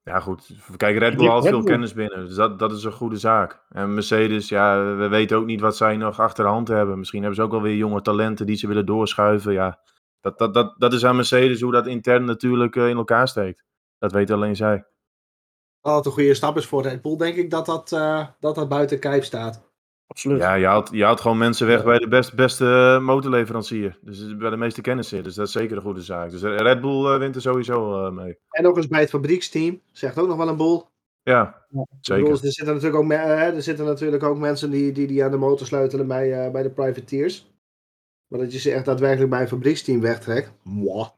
[0.05, 0.51] Ja, goed.
[0.77, 1.71] Kijk, Red Bull haalt veel Bull.
[1.71, 2.27] kennis binnen.
[2.27, 3.65] Dus dat, dat is een goede zaak.
[3.69, 6.99] En Mercedes, ja, we weten ook niet wat zij nog achter de hand hebben.
[6.99, 9.53] Misschien hebben ze ook wel weer jonge talenten die ze willen doorschuiven.
[9.53, 9.81] Ja,
[10.21, 13.65] dat, dat, dat, dat is aan Mercedes hoe dat intern natuurlijk eh, in elkaar steekt.
[13.99, 14.85] Dat weten alleen zij.
[15.81, 18.69] Het een goede stap is voor Red Bull, denk ik dat dat, eh, dat, dat
[18.69, 19.73] buiten kijf staat.
[20.07, 20.41] Absoluut.
[20.41, 23.99] Ja, je haalt, je haalt gewoon mensen weg bij de best, beste motorleverancier.
[24.03, 25.23] Dus bij de meeste kennissen.
[25.23, 26.31] Dus dat is zeker een goede zaak.
[26.31, 28.39] Dus Red Bull eh, wint er sowieso eh, mee.
[28.51, 29.81] En nog eens bij het fabrieksteam.
[29.93, 30.87] Zegt ook nog wel een boel.
[31.23, 31.67] Ja,
[32.01, 32.23] zeker.
[32.23, 35.31] bedoel, er, zitten natuurlijk ook, eh, er zitten natuurlijk ook mensen die, die, die aan
[35.31, 37.53] de motor sleutelen bij, eh, bij de privateers.
[38.29, 40.53] Maar dat je ze echt daadwerkelijk bij een fabrieksteam wegtrekt.
[40.63, 41.09] Mwah.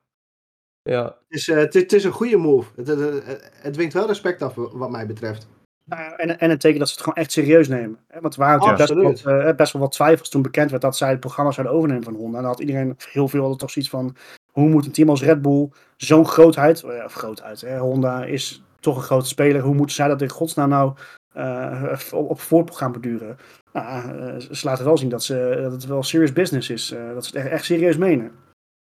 [0.83, 2.71] Ja, Het is, eh, het, is- het is een goede move.
[2.77, 5.49] Het, het, het, het dwingt wel respect af, wat mij betreft.
[5.89, 7.99] Nou ja, en, en een teken dat ze het gewoon echt serieus nemen.
[8.09, 9.37] Hè, Want er waren natuurlijk best, wel Absoluut.
[9.37, 12.05] wat, eh, best wel wat twijfels toen bekend werd dat zij het programma zouden overnemen
[12.05, 12.37] van Honda.
[12.37, 14.17] En dan had iedereen heel veel hadden toch zoiets van,
[14.53, 18.65] hoe moet een team als Red Bull zo'n grootheid, eh, of grootheid, hè, Honda is
[18.81, 20.93] toch een grote speler, hoe moeten zij dat in godsnaam nou
[21.33, 23.37] eh, op, op voort gaan beduren?
[23.73, 27.13] Nou, eh, ze laten wel zien dat, ze, dat het wel serious business is, eh,
[27.15, 28.33] dat ze het echt, echt serieus menen.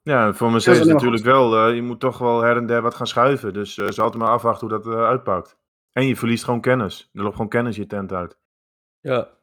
[0.01, 1.67] Ja, voor Mercedes natuurlijk wel.
[1.67, 3.53] eh, je moet toch wel her en der wat gaan schuiven.
[3.53, 5.57] Dus eh, ze altijd maar afwachten hoe dat eh, uitpakt.
[5.97, 7.09] En je verliest gewoon kennis.
[7.13, 8.37] Er loopt gewoon kennis je tent uit.
[8.99, 9.33] ja.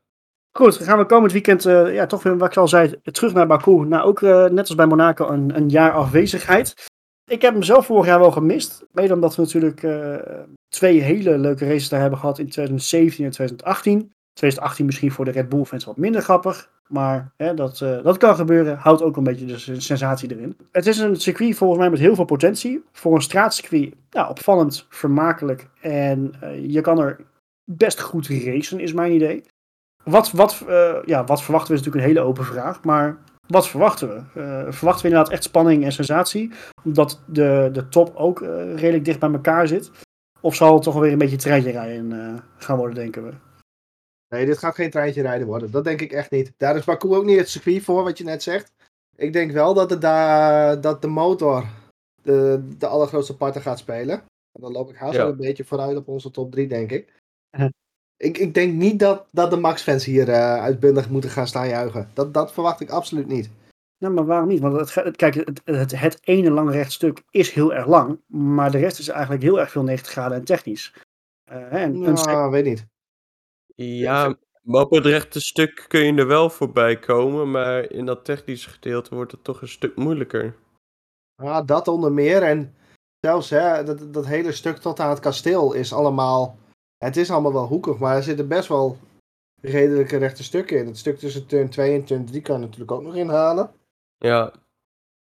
[0.58, 3.32] Goed, dan gaan we komend weekend, eh, ja, toch weer, wat ik al zei, terug
[3.32, 3.84] naar Baku.
[3.84, 6.74] Nou, ook eh, net als bij Monaco, een, een jaar afwezigheid.
[7.30, 8.86] Ik heb hem zelf vorig jaar wel gemist.
[8.90, 13.30] Mede omdat we natuurlijk eh, twee hele leuke races daar hebben gehad in 2017 en
[13.30, 14.12] 2018.
[14.32, 16.70] 2018 misschien voor de Red Bull fans wat minder grappig.
[16.88, 18.76] Maar hè, dat, eh, dat kan gebeuren.
[18.76, 20.56] Houdt ook een beetje de sen- sensatie erin.
[20.72, 22.84] Het is een circuit volgens mij met heel veel potentie.
[22.92, 25.68] Voor een straatcircuit ja, opvallend, vermakelijk.
[25.80, 27.20] En eh, je kan er
[27.64, 29.44] best goed racen, is mijn idee.
[30.04, 32.84] Wat, wat, eh, ja, wat verwachten we is natuurlijk een hele open vraag.
[32.84, 33.16] Maar
[33.46, 34.22] wat verwachten we?
[34.72, 36.52] Verwachten we inderdaad echt spanning en sensatie?
[36.84, 38.40] Omdat de, de top ook
[38.74, 39.90] redelijk dicht bij elkaar zit?
[40.40, 43.32] Of zal het toch wel weer een beetje treintje rijden gaan worden, denken we?
[44.32, 45.70] Nee, dit gaat geen treintje rijden worden.
[45.70, 46.52] Dat denk ik echt niet.
[46.56, 48.72] Daar is Baku ook niet het circuit voor, wat je net zegt.
[49.16, 51.64] Ik denk wel dat, het daar, dat de motor
[52.22, 54.14] de, de allergrootste parten gaat spelen.
[54.52, 55.22] En dan loop ik haast Ja.
[55.22, 57.12] wel een beetje vooruit op onze top 3, denk ik.
[58.16, 62.10] Ik, ik denk niet dat, dat de Max-fans hier eh, uitbundig moeten gaan staan juichen.
[62.12, 63.50] Dat, dat verwacht ik absoluut niet.
[63.98, 64.60] Nou, maar waarom niet?
[64.60, 68.20] Want het, kijk, het, het, het ene lange rechtstuk is heel erg lang.
[68.26, 70.94] Maar de rest is eigenlijk heel erg veel 90 graden en technisch.
[71.50, 72.90] Eh, hè, en, een Nou, weet niet.
[73.74, 78.24] Ja, maar op het rechte stuk kun je er wel voorbij komen, maar in dat
[78.24, 80.56] technische gedeelte wordt het toch een stuk moeilijker.
[81.42, 82.42] Ja, dat onder meer.
[82.42, 82.74] En
[83.20, 86.58] zelfs hè, dat, dat hele stuk tot aan het kasteel is allemaal.
[86.96, 88.98] Het is allemaal wel hoekig, maar er zitten best wel
[89.60, 90.86] redelijke rechte stukken in.
[90.86, 93.70] Het stuk tussen turn 2 en turn 3 kan je natuurlijk ook nog inhalen.
[94.16, 94.52] Ja,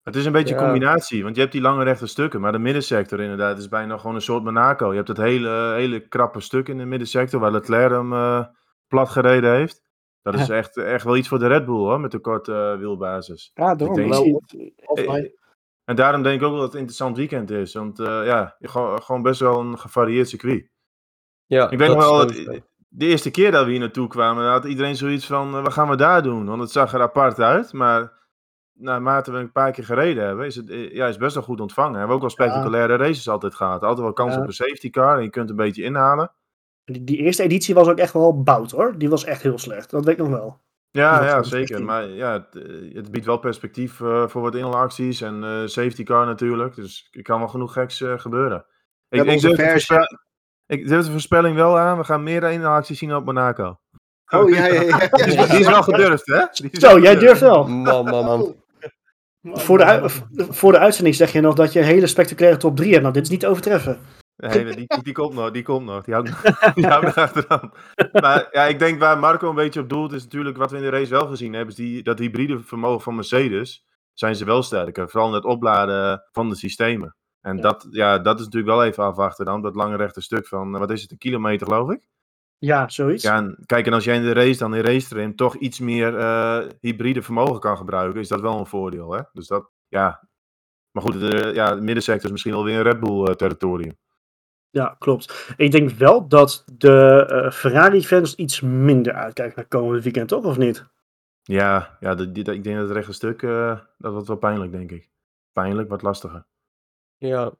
[0.03, 2.59] Het is een beetje een combinatie, want je hebt die lange rechte stukken, maar de
[2.59, 4.89] middensector inderdaad is bijna gewoon een soort Monaco.
[4.89, 8.45] Je hebt het hele, hele krappe stuk in de middensector waar Leclerc hem eh,
[8.87, 9.81] plat gereden heeft.
[10.21, 12.77] Dat is echt, echt wel iets voor de Red Bull hoor, met de korte eh,
[12.79, 13.51] wielbasis.
[13.53, 13.95] Ja, daarom.
[13.95, 14.11] Denk-.
[14.85, 15.35] Of Eh, hij-
[15.85, 18.55] En daarom denk ik ook wel dat het een interessant weekend is, want eh, ja,
[18.59, 20.69] gewoon, gewoon best wel een gevarieerd circuit.
[21.45, 24.45] ja Ik weet dat nog wel, dat- de eerste keer dat we hier naartoe kwamen,
[24.45, 26.45] had iedereen zoiets van, eh, wat gaan we daar doen?
[26.45, 28.19] Want het zag er apart uit, maar
[28.81, 31.59] naarmate we een paar keer gereden hebben, is het eh, ja, is best wel goed
[31.61, 31.91] ontvangen.
[31.91, 33.81] We hebben ook wel spectaculaire races altijd gehad.
[33.83, 34.39] Altijd wel kans Ja.
[34.41, 36.31] op een safety car en je kunt een beetje inhalen.
[36.83, 38.97] Die, die eerste editie was ook echt wel bout hoor.
[38.97, 39.89] Die was echt heel slecht.
[39.91, 40.59] Dat weet ik nog wel.
[40.91, 41.67] Ja, Ja, zeker.
[41.67, 41.85] 16.
[41.85, 46.03] Maar ja, het, eh, het biedt wel perspectief eh, voor wat inhaalacties en eh, safety
[46.03, 46.75] car natuurlijk.
[46.75, 48.65] Dus er kan wel genoeg geks eh, gebeuren.
[49.09, 50.17] Ik, ik, durf versie-
[50.65, 51.97] ik durf de voorspelling wel aan.
[51.97, 53.79] We gaan meer inhaalacties zien op Monaco.
[54.33, 54.97] Oh ja, ja, ja.
[54.97, 56.45] Die is, die is wel gedurfd, hè?
[56.71, 57.67] Zo, jij durft wel.
[57.67, 58.55] Man, man, man.
[59.41, 60.10] Voor de, ui-
[60.49, 63.01] voor de uitzending zeg je nog dat je een hele spectaculaire top 3 hebt.
[63.01, 63.99] Nou, dit is niet te overtreffen.
[64.38, 66.04] Nee, die, die, die komt nog, die komt nog.
[66.04, 67.71] Die houdt nog, die achteraan.
[68.12, 70.84] Maar ja, ik denk waar Marco een beetje op doelt, is natuurlijk wat we in
[70.84, 74.63] de race wel gezien hebben, is die, dat hybride vermogen van Mercedes, zijn ze wel
[74.63, 75.10] sterker.
[75.10, 77.15] Vooral in het opladen van de systemen.
[77.41, 77.62] En Ja.
[77.62, 80.80] Dat, ja, dat is natuurlijk wel even afwachten dan, dat lange rechte stuk van, eh,
[80.80, 82.08] wat is het, een kilometer geloof ik?
[82.62, 83.24] Ja, zoiets.
[83.24, 85.80] Ja, en kijk, en als jij in de race dan in race trim toch iets
[85.80, 89.21] meer eh, hybride vermogen kan gebruiken, is dat wel een voordeel, hè?
[89.34, 90.28] Dus dat, ja.
[90.91, 93.97] Maar goed, de, ja, de middensector is misschien alweer een Red Bull eh, territorium.
[94.69, 95.54] Ja, klopt.
[95.58, 100.45] Ik denk wel dat de eh, Ferrari-fans iets minder uitkijken naar komend weekend, toch?
[100.45, 100.86] Of niet?
[101.41, 104.71] Ja, ja de- die, ik denk dat het rechte stuk, eh, dat wordt wel pijnlijk,
[104.71, 105.10] denk ik.
[105.52, 106.45] Pijnlijk, wat lastiger.
[107.17, 107.52] Ja,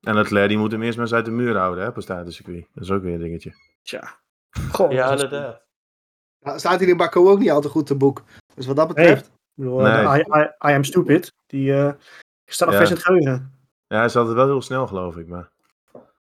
[0.00, 2.02] En Leclerc, die moet hem eerst maar eens uit de muur houden, hè, op een
[2.02, 2.66] statuscircuit.
[2.74, 3.52] Dat is ook weer een dingetje.
[3.82, 4.20] Tja.
[4.72, 5.62] Goh, ja inderdaad.
[6.40, 8.22] Nou, staat hier in Baku ook niet al te goed te boek.
[8.54, 9.26] Dus wat dat betreft.
[9.26, 10.20] Ik bedoel, eh, Nee.
[10.20, 11.32] I, I, I am stupid.
[11.46, 11.92] Die eh,
[12.44, 12.86] staat nog Ja.
[12.86, 13.58] vers in het geheugen.
[13.86, 15.26] Ja, hij is altijd wel heel snel, geloof ik.
[15.26, 15.50] Maar...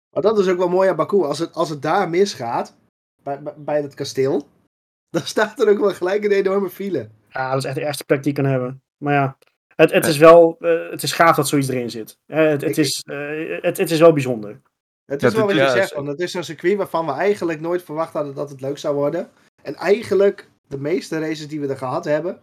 [0.10, 1.23] Maar dat is ook wel mooi aan Baku.
[1.23, 2.77] Als het, als het daar misgaat,
[3.23, 4.47] bij, bij, bij het kasteel,
[5.15, 7.10] dan staat er ook wel gelijk een enorme file.
[7.29, 8.84] Ja, dat is echt de ergste plek die je kan hebben.
[8.97, 9.38] Maar ja,
[9.75, 12.17] het, het is wel, eh, het is gaaf dat zoiets erin zit.
[12.25, 14.62] Het, het, Ik- is, eh, het, het is wel bijzonder.
[15.05, 17.11] Het Ja, is wel wat je ja, zegt, want het is een circuit waarvan we
[17.11, 19.29] eigenlijk nooit verwacht hadden dat het leuk zou worden.
[19.63, 22.39] En eigenlijk, de meeste races die we er gehad hebben,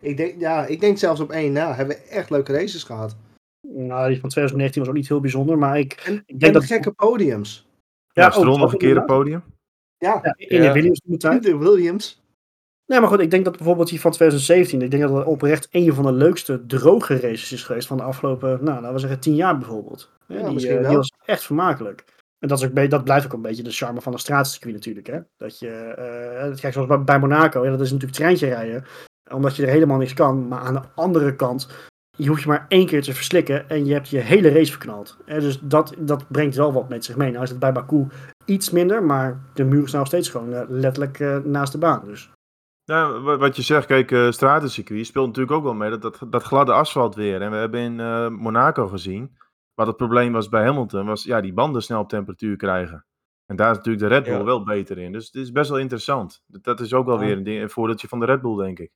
[0.00, 3.16] ik denk, ja, ik denk zelfs op één na, hebben we echt leuke races gehad.
[3.68, 6.54] Nou, die van 2019 was ook niet heel bijzonder, maar ik, En, ik en denk
[6.54, 6.64] dat...
[6.64, 7.68] gekke podiums.
[8.12, 9.16] Ja, ook- Stroll nog ook een keer het inderdaad.
[9.18, 9.42] podium.
[9.98, 10.72] Ja, Ja, in de Ja.
[10.72, 11.00] Williams
[11.40, 12.19] de Williams.
[12.90, 15.68] Nee, maar goed, ik denk dat bijvoorbeeld die van 2017, ik denk dat het oprecht
[15.70, 19.20] een van de leukste droge races is geweest van de afgelopen, nou, laten we zeggen,
[19.20, 20.10] tien jaar bijvoorbeeld.
[20.26, 20.88] Ja, Ja, die, misschien eh, wel.
[20.88, 22.04] die was echt vermakelijk.
[22.38, 25.06] En dat, is ook, dat blijft ook een beetje de charme van een straatcircuit natuurlijk.
[25.06, 25.18] Hè?
[25.36, 28.84] Dat je, eh kijk, zoals bij, Monaco, ja, dat is natuurlijk treintje rijden.
[29.32, 30.48] Omdat je er helemaal niks kan.
[30.48, 31.68] Maar aan de andere kant,
[32.16, 35.16] je hoeft je maar één keer te verslikken en je hebt je hele race verknald.
[35.24, 37.30] Hè, dus dat, dat brengt wel wat met zich mee.
[37.30, 38.06] Nou is het bij Baku
[38.44, 42.02] iets minder, maar de muur is nou steeds gewoon eh, letterlijk naast de baan.
[42.04, 42.30] Dus.
[42.90, 45.90] Ja, wa- wat je zegt, kijk, eh stratencircuit speelt natuurlijk ook wel mee.
[45.90, 47.42] Dat, dat, dat gladde asfalt weer.
[47.42, 49.36] En we hebben in eh, Monaco gezien,
[49.74, 53.06] wat het probleem was bij Hamilton, was ja, die banden snel op temperatuur krijgen.
[53.46, 54.44] En daar is natuurlijk de Red Bull Ja.
[54.44, 55.12] wel beter in.
[55.12, 56.42] Dus het is best wel interessant.
[56.46, 57.24] Dat, dat is ook wel Ja.
[57.26, 58.90] weer een, ding, een voordeeltje van de Red Bull, denk ik.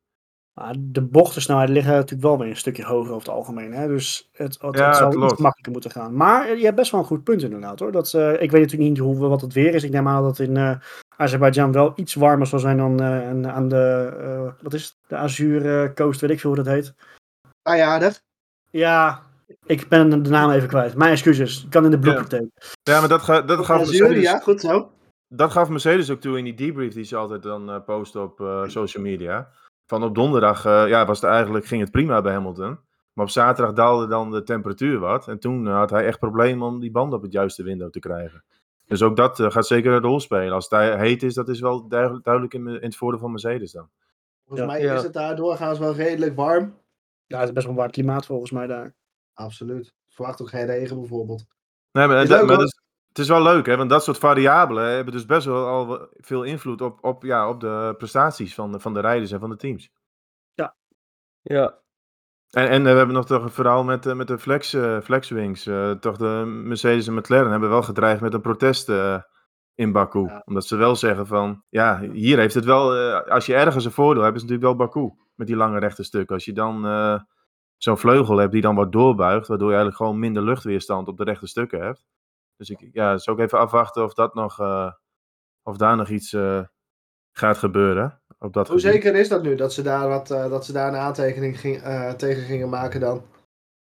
[0.55, 3.73] Maar de bochtensnelheden liggen natuurlijk wel weer een stukje hoger over het algemeen.
[3.73, 3.87] Hè?
[3.89, 5.33] Dus het, het, Ja, het klopt.
[5.33, 6.17] iets makkelijker moeten gaan.
[6.17, 7.93] Maar je hebt best wel een goed punt inderdaad hoor.
[7.93, 9.83] Dat, eh, ik weet natuurlijk niet hoe, wat het weer is.
[9.83, 10.77] Ik neem aan dat het in eh
[11.17, 14.95] Azerbeidzjan wel iets warmer zal zijn dan eh, aan- aan de, eh, wat is het?
[15.07, 16.95] De Azure eh, Coast, weet ik veel hoe dat heet.
[17.63, 18.21] Ah ja, aardig.
[18.71, 19.23] Ja,
[19.67, 20.95] ik ben de naam even kwijt.
[20.95, 21.65] Mijn excuses.
[21.65, 22.49] Ik kan in de blooper tape.
[22.83, 24.91] Ja, maar dat, ga, dat, gaf Azure, Mercedes, ja, goed zo.
[25.29, 28.41] dat gaf Mercedes ook toe in die debrief die ze altijd dan eh, posten op
[28.41, 29.51] eh, social media.
[29.87, 32.79] Van op donderdag eh, ja, was het eigenlijk, ging het prima bij Hamilton.
[33.13, 35.29] Maar op zaterdag daalde dan de temperatuur wat.
[35.29, 37.99] En toen eh, had hij echt problemen om die band op het juiste window te
[37.99, 38.45] krijgen.
[38.87, 40.53] Dus ook dat eh, gaat zeker een rol spelen.
[40.53, 43.31] Als het daar heet is, dat is wel duidelijk, duidelijk in, in het voordeel van
[43.31, 43.89] Mercedes dan.
[44.47, 44.75] Volgens Ja.
[44.75, 44.95] mij Ja.
[44.95, 46.75] is het daar doorgaans wel redelijk warm.
[47.27, 48.95] Ja, het is best wel een warm klimaat volgens mij daar.
[49.35, 49.95] Absoluut.
[50.09, 51.45] Verwacht ook geen regen bijvoorbeeld.
[51.93, 52.81] Nee, maar, Is dat- maar dat is-
[53.15, 53.77] het is wel leuk, hè?
[53.77, 57.61] want dat soort variabelen hebben dus best wel al veel invloed op, op, ja, op
[57.61, 59.91] de prestaties van de, van de rijders en van de teams.
[60.55, 60.77] Ja,
[62.51, 65.01] En, en eh, we hebben nog toch een verhaal met, eh, met de flex, eh,
[65.01, 65.67] flexwings.
[65.67, 69.21] Eh, toch de Mercedes en McLaren hebben wel gedreigd met een protest eh,
[69.75, 70.21] in Baku.
[70.27, 70.43] Ja.
[70.45, 73.91] Omdat ze wel zeggen van, ja, hier heeft het wel, eh, als je ergens een
[73.91, 75.15] voordeel hebt, is het natuurlijk wel Baku.
[75.35, 76.35] Met die lange rechte stukken.
[76.35, 77.21] Als je dan eh,
[77.77, 81.25] zo'n vleugel hebt die dan wat doorbuigt, waardoor je eigenlijk gewoon minder luchtweerstand op de
[81.25, 82.05] rechte stukken hebt.
[82.57, 84.93] Dus ik ja, zou ook even afwachten of, dat nog, uh,
[85.63, 86.65] of daar nog iets uh,
[87.33, 88.23] gaat gebeuren.
[88.39, 90.89] Op dat Hoe zeker is dat nu, dat ze daar, wat, uh, dat ze daar
[90.89, 91.83] een aantekening ging,
[92.17, 93.25] tegen gingen maken dan?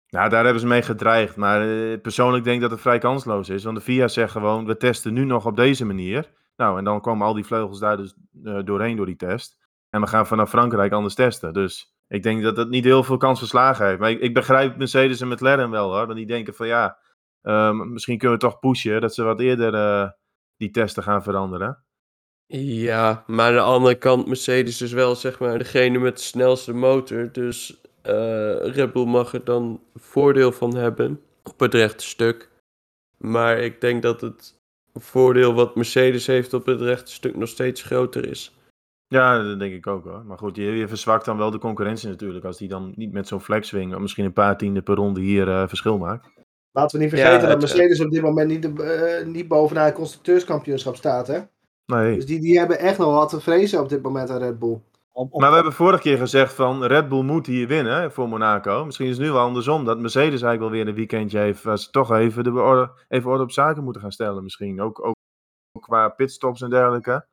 [0.09, 1.35] Nou, daar hebben ze mee gedreigd.
[1.35, 3.63] Maar persoonlijk denk ik dat het vrij kansloos is.
[3.63, 6.31] Want de VIA zegt gewoon, we testen nu nog op deze manier.
[6.55, 8.15] Nou, en dan komen al die vleugels daar dus
[8.65, 9.57] doorheen door die test.
[9.89, 11.53] En we gaan vanaf Frankrijk anders testen.
[11.53, 13.99] Dus ik denk dat dat niet heel veel kans verslagen heeft.
[13.99, 16.05] Maar ik, ik begrijp Mercedes en McLaren wel hoor.
[16.05, 16.97] Want die denken van ja,
[17.41, 20.09] um, misschien kunnen we toch pushen dat ze wat eerder uh,
[20.57, 21.83] die testen gaan veranderen.
[22.53, 26.73] Ja, maar aan de andere kant, Mercedes is wel zeg maar degene met de snelste
[26.73, 27.31] motor.
[27.31, 32.49] Dus uh, Red Bull mag er dan voordeel van hebben op het rechte stuk.
[33.17, 34.57] Maar ik denk dat het
[34.93, 38.57] voordeel wat Mercedes heeft op het rechte stuk nog steeds groter is.
[39.07, 40.25] Ja, dat denk ik ook hoor.
[40.25, 42.45] Maar goed, je, je verzwakt dan wel de concurrentie natuurlijk.
[42.45, 45.67] Als die dan niet met zo'n flexwing, misschien een paar tienden per ronde hier uh,
[45.67, 46.29] verschil maakt.
[46.71, 49.93] Laten we niet vergeten ja, dat Mercedes op dit moment niet, uh, niet bovenaan het
[49.93, 51.39] constructeurskampioenschap staat, hè?
[51.85, 52.15] Nee.
[52.15, 54.81] Dus die, die hebben echt nog wat te vrezen op dit moment aan Red Bull.
[55.13, 58.85] Maar we hebben vorige keer gezegd van Red Bull moet hier winnen voor Monaco.
[58.85, 59.85] Misschien is het nu wel andersom.
[59.85, 61.63] Dat Mercedes eigenlijk wel weer een weekendje heeft.
[61.63, 64.81] Waar ze toch even, de orde, even orde op zaken moeten gaan stellen misschien.
[64.81, 65.15] Ook, ook,
[65.71, 67.27] ook qua pitstops en dergelijke.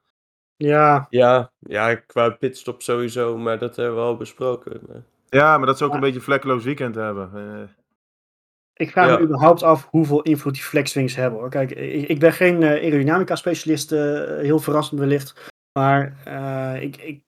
[0.57, 1.07] Ja.
[1.11, 5.05] Ja, ja, qua pitstop sowieso, maar dat hebben we al besproken.
[5.29, 7.31] Ja, maar dat ze ook een beetje een vlekkeloos weekend hebben.
[8.77, 9.17] Ik vraag ja.
[9.17, 11.39] me überhaupt af hoeveel invloed die flexwings hebben.
[11.39, 11.51] Hoor.
[11.51, 13.99] Kijk, ik, ik ben geen uh, aerodynamica-specialist, uh,
[14.39, 15.53] heel verrassend wellicht.
[15.79, 17.23] Maar uh, ik, ik,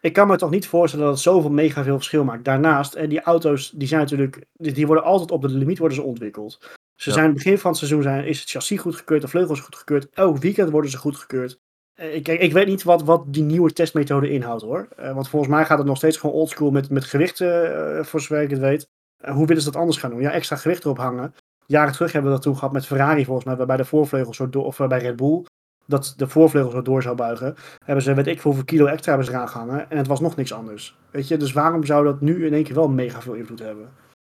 [0.00, 2.44] ik kan me toch niet voorstellen dat het zoveel mega veel verschil maakt.
[2.44, 6.02] Daarnaast, en die auto's die zijn natuurlijk, die, worden altijd op de limiet worden ze
[6.02, 6.58] ontwikkeld.
[6.94, 7.16] Ze ja.
[7.16, 10.08] zijn begin van het seizoen zijn, is het chassis goedgekeurd, de vleugels goedgekeurd.
[10.10, 11.60] Elk weekend worden ze goedgekeurd.
[11.94, 14.88] Ik, ik weet niet wat, wat die nieuwe testmethode inhoudt hoor.
[15.00, 18.20] Uh, want volgens mij gaat het nog steeds gewoon oldschool met, met gewichten, uh, voor
[18.20, 18.88] zover ik het weet.
[19.24, 20.20] Uh, hoe willen ze dat anders gaan doen?
[20.20, 21.34] Ja, extra gewicht erop hangen.
[21.66, 24.48] Jaren terug hebben we dat toen gehad met Ferrari volgens mij, waarbij de voorvleugel zo
[24.48, 25.44] door, of bij Red Bull,
[25.86, 27.54] dat de voorvleugel zo door zou buigen.
[27.84, 30.36] Hebben ze, weet ik hoeveel kilo extra hebben ze eraan gehangen en het was nog
[30.36, 30.96] niks anders.
[31.10, 33.88] Weet je, dus waarom zou dat nu in één keer wel mega veel invloed hebben?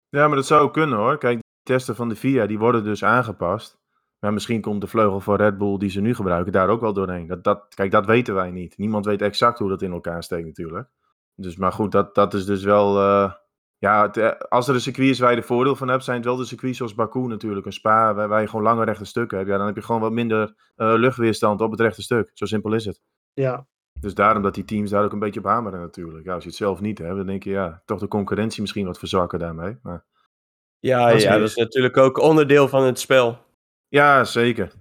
[0.09, 1.17] Ja, maar dat zou kunnen hoor.
[1.17, 3.77] Kijk, de testen van de FIA, die worden dus aangepast.
[4.19, 6.93] Maar misschien komt de vleugel van Red Bull die ze nu gebruiken daar ook wel
[6.93, 7.27] doorheen.
[7.27, 8.77] Dat, dat, kijk, dat weten wij niet.
[8.77, 10.87] Niemand weet exact hoe dat in elkaar steekt natuurlijk.
[11.35, 12.97] Dus, maar goed, dat, dat is dus wel...
[12.97, 13.33] Uh,
[13.85, 16.17] ja, het, eh, als er een circuit is waar je er voordeel van hebt, zijn
[16.17, 17.65] het wel de circuits zoals Baku natuurlijk.
[17.65, 19.49] Een Spa, waar, waar je gewoon lange rechte stukken hebt.
[19.49, 22.31] Ja, dan heb je gewoon wat minder uh, luchtweerstand op het rechte stuk.
[22.33, 23.01] Zo simpel is het.
[23.33, 23.67] Ja.
[23.99, 26.25] Dus daarom dat die teams daar ook een beetje op hameren natuurlijk.
[26.25, 28.85] Ja, als je het zelf niet hebt, dan denk je, ja, toch de concurrentie misschien
[28.85, 29.77] wat verzwakken daarmee.
[29.81, 30.05] Maar...
[30.79, 33.37] Ja, dat is, ja, dat is natuurlijk ook onderdeel van het spel.
[33.87, 34.71] Ja, zeker.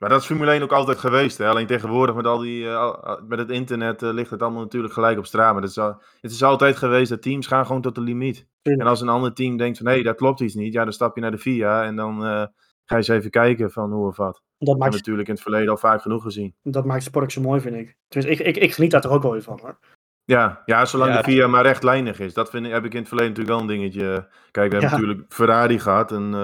[0.00, 1.38] Maar dat is Formule 1 ook altijd geweest.
[1.38, 1.48] Hè?
[1.48, 5.18] Alleen tegenwoordig met, al die, uh, met het internet uh, ligt het allemaal natuurlijk gelijk
[5.18, 5.52] op straat.
[5.52, 8.46] Maar het is, al, het is altijd geweest dat teams gaan gewoon tot de limiet.
[8.62, 10.72] En als een ander team denkt van hé, hey, dat klopt iets niet.
[10.72, 12.50] Ja, dan stap je naar de FIA en dan uh, ga
[12.84, 14.42] je eens even kijken van hoe of wat.
[14.58, 16.54] Dat maakt natuurlijk in het verleden al vaak genoeg gezien.
[16.62, 17.96] Dat maakt sport zo mooi, vind ik.
[18.08, 19.78] Dus ik, ik, ik geniet daar toch ook wel weer van hoor.
[20.24, 22.34] Ja, ja zolang ja, de VIA maar rechtlijnig is.
[22.34, 24.28] Dat vind ik, heb ik in het verleden natuurlijk wel een dingetje.
[24.50, 26.34] Kijk, we hebben natuurlijk Ferrari gehad en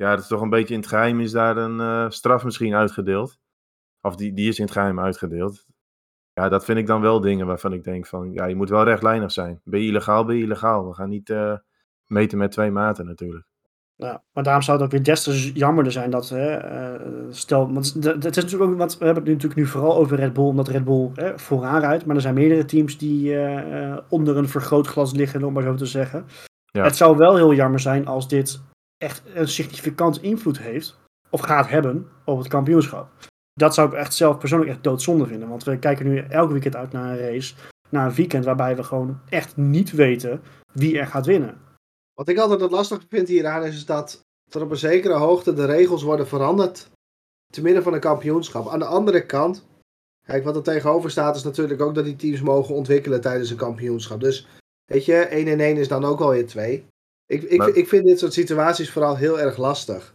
[0.00, 2.74] ja, dat is toch een beetje in het geheim is daar een uh, straf misschien
[2.74, 3.38] uitgedeeld.
[4.00, 5.66] Of die, die is in het geheim uitgedeeld.
[6.32, 8.84] Ja, dat vind ik dan wel dingen waarvan ik denk van, ja, je moet wel
[8.84, 9.60] rechtlijnig zijn.
[9.64, 10.88] Ben je illegaal, ben je illegaal.
[10.88, 11.54] We gaan niet uh,
[12.06, 13.46] meten met twee maten natuurlijk.
[13.94, 17.72] Ja, maar daarom zou het ook weer des te jammerder zijn dat, hè, uh, stel,
[17.72, 20.44] want het is natuurlijk ook, want we hebben het natuurlijk nu vooral over Red Bull,
[20.44, 24.48] omdat Red Bull hè, vooraan rijdt, maar er zijn meerdere teams die uh, onder een
[24.48, 26.24] vergrootglas liggen, om maar zo te zeggen.
[26.64, 26.82] Ja.
[26.82, 28.69] Het zou wel heel jammer zijn als dit
[29.02, 30.98] echt een significant invloed heeft,
[31.30, 33.10] of gaat hebben, op het kampioenschap.
[33.52, 35.48] Dat zou ik echt zelf persoonlijk echt doodzonde vinden.
[35.48, 37.54] Want we kijken nu elke weekend uit naar een race,
[37.88, 41.58] naar een weekend waarbij we gewoon echt niet weten wie er gaat winnen.
[42.14, 45.54] Wat ik altijd het lastige vind hieraan is, is dat er op een zekere hoogte
[45.54, 46.90] de regels worden veranderd
[47.52, 48.68] te midden van een kampioenschap.
[48.68, 49.66] Aan de andere kant,
[50.26, 53.56] kijk, wat er tegenover staat is natuurlijk ook dat die teams mogen ontwikkelen tijdens een
[53.56, 54.20] kampioenschap.
[54.20, 54.46] Dus,
[54.84, 56.86] weet je, 1 en 1 is dan ook alweer 2.
[57.30, 60.14] Ik, ik, ik vind dit soort situaties vooral heel erg lastig.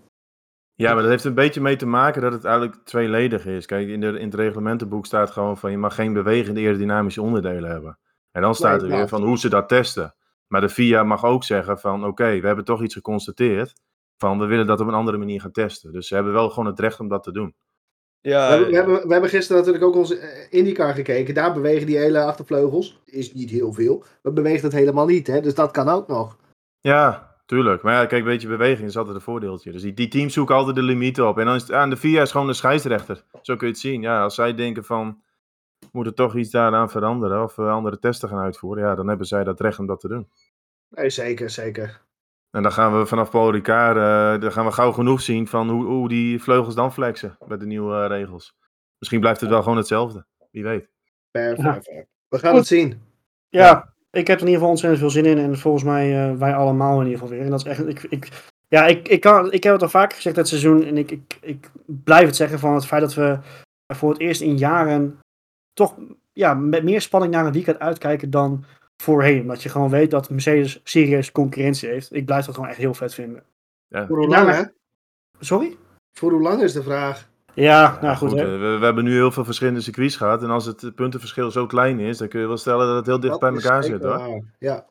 [0.74, 3.66] Ja, maar dat heeft een beetje mee te maken dat het eigenlijk tweeledig is.
[3.66, 7.70] Kijk, in, de, in het reglementenboek staat gewoon van je mag geen bewegende aerodynamische onderdelen
[7.70, 8.00] hebben.
[8.32, 10.16] En dan staat er weer van hoe ze dat testen.
[10.48, 13.74] Maar de FIA mag ook zeggen van oké, we hebben toch iets geconstateerd.
[14.18, 15.92] Van we willen dat op een andere manier gaan testen.
[15.92, 17.56] Dus ze hebben wel gewoon het recht om dat te doen.
[18.22, 21.34] Ja, we, hebben, we, hebben, we hebben gisteren natuurlijk ook onze eh, IndyCar gekeken.
[21.34, 23.02] Daar bewegen die hele achtervleugels.
[23.06, 24.04] Is niet heel veel.
[24.22, 25.28] Maar beweegt het helemaal niet.
[25.28, 25.42] Hè?
[25.42, 26.38] Dus dat kan ook nog.
[26.86, 27.82] Ja, tuurlijk.
[27.82, 29.72] Maar ja, kijk, een beetje beweging is altijd een voordeeltje.
[29.72, 31.38] Dus die, die teams zoeken altijd de limieten op.
[31.38, 33.24] En dan is het, aan de VIA is gewoon de scheidsrechter.
[33.42, 34.02] Zo kun je het zien.
[34.02, 35.22] Ja, als zij denken van,
[35.92, 39.28] moet er toch iets daaraan veranderen of we andere testen gaan uitvoeren, ja, dan hebben
[39.28, 40.30] zij dat recht om dat te doen.
[40.90, 42.02] Nee, zeker, zeker.
[42.52, 45.70] En dan gaan we vanaf Paul Ricard, uh, dan gaan we gauw genoeg zien van
[45.70, 48.58] hoe, hoe die vleugels dan flexen met de nieuwe uh, regels.
[48.98, 50.26] Misschien blijft het wel gewoon hetzelfde.
[50.52, 50.90] Wie weet.
[51.32, 52.08] Fair, fair.
[52.28, 52.60] We gaan Goed.
[52.60, 53.02] het zien.
[53.50, 55.38] Ja, ik heb er in ieder geval ontzettend veel zin in.
[55.38, 57.46] En volgens mij uh, wij allemaal in ieder geval weer.
[57.46, 58.30] En dat is echt, ik, ik,
[58.68, 60.84] ja, ik, ik, kan, ik heb het al vaker gezegd dit seizoen.
[60.84, 63.40] En ik, ik, ik blijf het zeggen van het feit dat we
[63.94, 65.20] voor het eerst in jaren
[65.74, 65.96] toch
[66.34, 68.66] ja, met meer spanning naar een weekend uitkijken dan
[68.98, 69.42] voorheen.
[69.42, 72.14] Omdat je gewoon weet dat Mercedes serieus concurrentie heeft.
[72.14, 73.44] Ik blijf dat gewoon echt heel vet vinden.
[73.88, 74.08] Ja.
[74.08, 74.64] Voor hoe lang, hè?
[75.40, 75.78] Sorry?
[76.18, 77.30] Voor hoe lang is de vraag?
[77.56, 78.30] Ja, nou goed.
[78.30, 80.44] goed we, we, hebben nu heel veel verschillende circuits gehad.
[80.44, 83.20] En als het puntenverschil zo klein is, dan kun je wel stellen dat het heel
[83.20, 84.44] dicht dat bij elkaar zit, hoor.
[84.60, 84.86] Ja.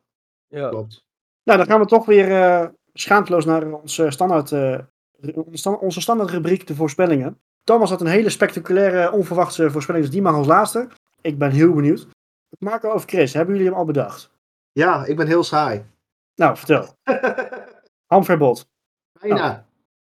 [0.49, 1.05] ja, klopt.
[1.43, 4.79] Nou, dan gaan we toch weer uh, schaamteloos naar onze standaard, uh,
[5.81, 7.41] onze standaard rubriek, de voorspellingen.
[7.65, 10.89] Thomas had een hele spectaculaire, onverwachte voorspelling, dus die mag als laatste.
[11.21, 12.07] Ik ben heel benieuwd.
[12.59, 14.31] Marco of Chris, hebben jullie hem al bedacht?
[14.73, 15.85] Ja, ik ben heel saai.
[16.35, 16.97] Nou, vertel.
[18.13, 18.67] Hamverbod.
[19.21, 19.67] Bijna.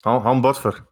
[0.01, 0.88] Oh.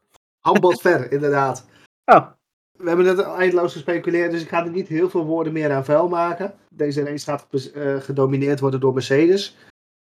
[0.47, 0.91] Hambodver.
[0.91, 1.65] Hambodver, inderdaad.
[2.05, 2.27] Oh.
[2.71, 5.85] We hebben net eindeloos gespeculeerd, dus ik ga er niet heel veel woorden meer aan
[5.85, 6.53] vuil maken.
[6.69, 9.57] Deze race gaat uh, gedomineerd worden door Mercedes.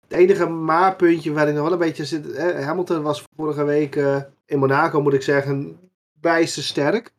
[0.09, 2.33] Het enige maarpuntje waar ik nog wel een beetje zit.
[2.33, 5.79] Eh, Hamilton was vorige week uh, in Monaco, moet ik zeggen,
[6.21, 7.13] bijster sterk.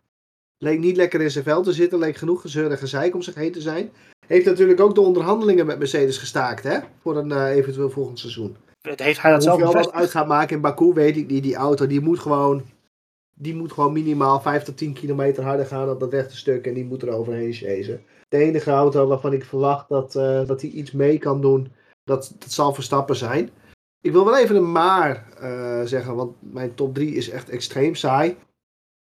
[0.57, 3.35] Leek niet lekker in zijn vel te zitten, leek genoeg gezeur en gezeik om zich
[3.35, 3.91] heen te zijn.
[4.27, 6.79] Heeft natuurlijk ook de onderhandelingen met Mercedes gestaakt, hè?
[7.01, 8.57] Voor een uh, eventueel volgend seizoen.
[8.81, 11.43] Heeft hij dat zelf Hoeveel wat uit gaat maken in Baku, weet ik niet.
[11.43, 12.63] Die auto, die moet gewoon,
[13.37, 16.65] die moet gewoon minimaal 5 tot 10 kilometer harder gaan op dat rechte stuk.
[16.65, 18.01] En die moet er overheen chasen.
[18.29, 20.11] De enige auto waarvan ik verwacht dat,
[20.47, 21.71] dat hij iets mee kan doen,
[22.03, 23.49] dat, dat zal Verstappen zijn.
[24.01, 27.95] Ik wil wel even een maar uh, zeggen, want mijn top 3 is echt extreem
[27.95, 28.37] saai.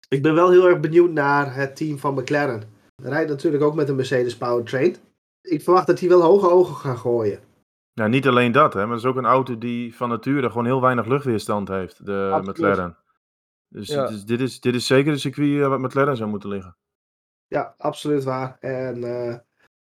[0.07, 2.63] Ik ben wel heel erg benieuwd naar het team van McLaren.
[3.01, 4.95] Hij rijdt natuurlijk ook met een Mercedes Powertrain.
[5.41, 7.39] Ik verwacht dat hij wel hoge ogen gaat gooien.
[7.93, 10.65] Ja, niet alleen dat, hè, maar het is ook een auto die van nature gewoon
[10.65, 12.57] heel weinig luchtweerstand heeft, de Absoluut.
[12.57, 12.97] McLaren.
[13.73, 14.07] Dus, ja.
[14.07, 16.75] dus, dit, is, dit is zeker een circuit waar McLaren zou moeten liggen.
[17.47, 18.57] Ja, absoluut waar.
[18.59, 19.35] En, uh,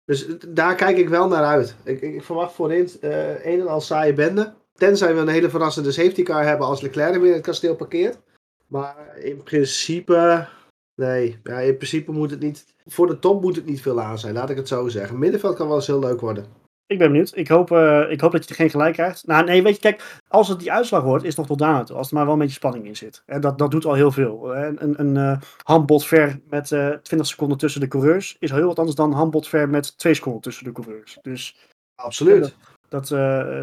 [0.04, 1.76] dus daar kijk ik wel naar uit.
[1.84, 4.54] Ik, ik, ik verwacht voorin uh, een en al saaie bende.
[4.72, 8.18] Tenzij we een hele verrassende safety car hebben als Leclerc weer in het kasteel parkeert.
[8.66, 10.48] Maar in principe,
[10.94, 14.18] nee, ja, in principe moet het niet, voor de top moet het niet veel aan
[14.18, 15.18] zijn, laat ik het zo zeggen.
[15.18, 16.46] Middenveld kan wel eens heel leuk worden.
[16.86, 17.36] Ik ben benieuwd.
[17.36, 19.26] Ik hoop, uh, ik hoop dat je er geen gelijk krijgt.
[19.26, 21.84] Nou, nee, weet je, kijk, als het die uitslag wordt, is het nog tot daar
[21.84, 21.96] toe.
[21.96, 23.22] Als er maar wel een beetje spanning in zit.
[23.26, 24.56] En dat, dat doet al heel veel.
[24.56, 28.50] Een, een, een uh, handbod ver met uh, eh, 20 seconden tussen de coureurs is
[28.50, 31.18] al heel wat anders dan handbod ver met 2 seconden tussen de coureurs.
[31.22, 31.56] Dus,
[31.94, 32.56] Absoluut.
[32.88, 33.08] Dat,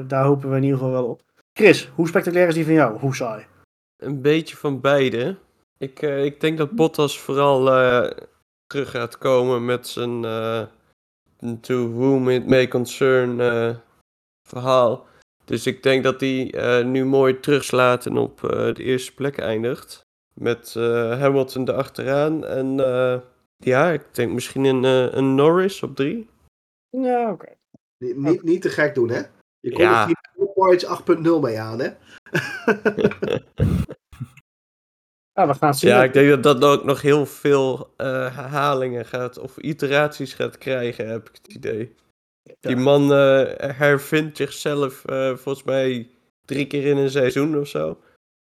[0.07, 1.21] daar hopen we in ieder geval wel op.
[1.53, 2.99] Chris, hoe spectaculair is die van jou?
[2.99, 3.45] Hoe saai?
[4.03, 5.36] een beetje van beide.
[5.77, 8.12] Ik, uh, ik denk dat Bottas vooral uh,
[8.67, 10.62] terug gaat komen met zijn uh,
[11.62, 13.38] To Whom It May Concern
[14.47, 15.06] verhaal.
[15.45, 18.39] Dus ik denk dat hij nu mooi terugslaat en op
[18.73, 20.01] de eerste plek eindigt.
[20.34, 20.73] Met
[21.19, 22.45] Hamilton erachteraan.
[22.45, 22.75] En
[23.58, 24.84] ja, ik denk misschien een,
[25.17, 26.29] een Norris op drie.
[26.89, 27.32] Ja, oké.
[27.32, 27.56] Okay.
[27.97, 29.21] Niet, niet, niet, te gek doen, hè?
[29.60, 30.08] Je komt ja.
[30.08, 31.89] er Points 8.0 mee aan, hè?
[35.33, 35.89] Ja, we gaan zien.
[35.89, 40.57] Ja, ik denk dat dat ook nog heel veel uh, herhalingen gaat, of iteraties gaat
[40.57, 41.95] krijgen, heb ik het idee.
[42.59, 46.09] Die man uh, hervindt zichzelf uh, volgens mij
[46.45, 47.99] drie keer in een seizoen of zo.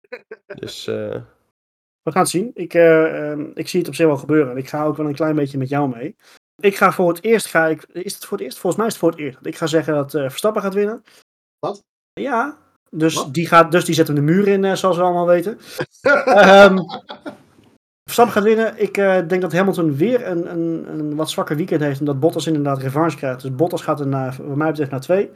[0.59, 0.85] Dus.
[0.85, 2.51] We gaan het zien.
[2.53, 4.57] Ik, ehm, ik zie het op zich wel gebeuren.
[4.57, 6.15] Ik ga ook wel een klein beetje met jou mee.
[6.61, 7.45] Ik ga voor het eerst.
[7.45, 8.57] Ga ik, is het voor het eerst?
[8.57, 9.37] Volgens mij is het voor het eerst.
[9.41, 11.03] Ik ga zeggen dat Verstappen gaat winnen.
[11.59, 11.83] Wat?
[12.13, 12.57] Ja,
[12.91, 15.57] dus die, gaat, dus die zetten de muur in, uh, zoals we allemaal weten.
[16.65, 16.85] um,
[18.03, 18.81] Verstappen gaat winnen.
[18.81, 21.99] Ik uh, denk dat Hamilton weer een, een, een, wat zwakker weekend heeft.
[21.99, 23.41] Omdat Bottas inderdaad revanche krijgt.
[23.41, 25.31] Dus Bottas gaat er naar, wat mij betreft naar twee.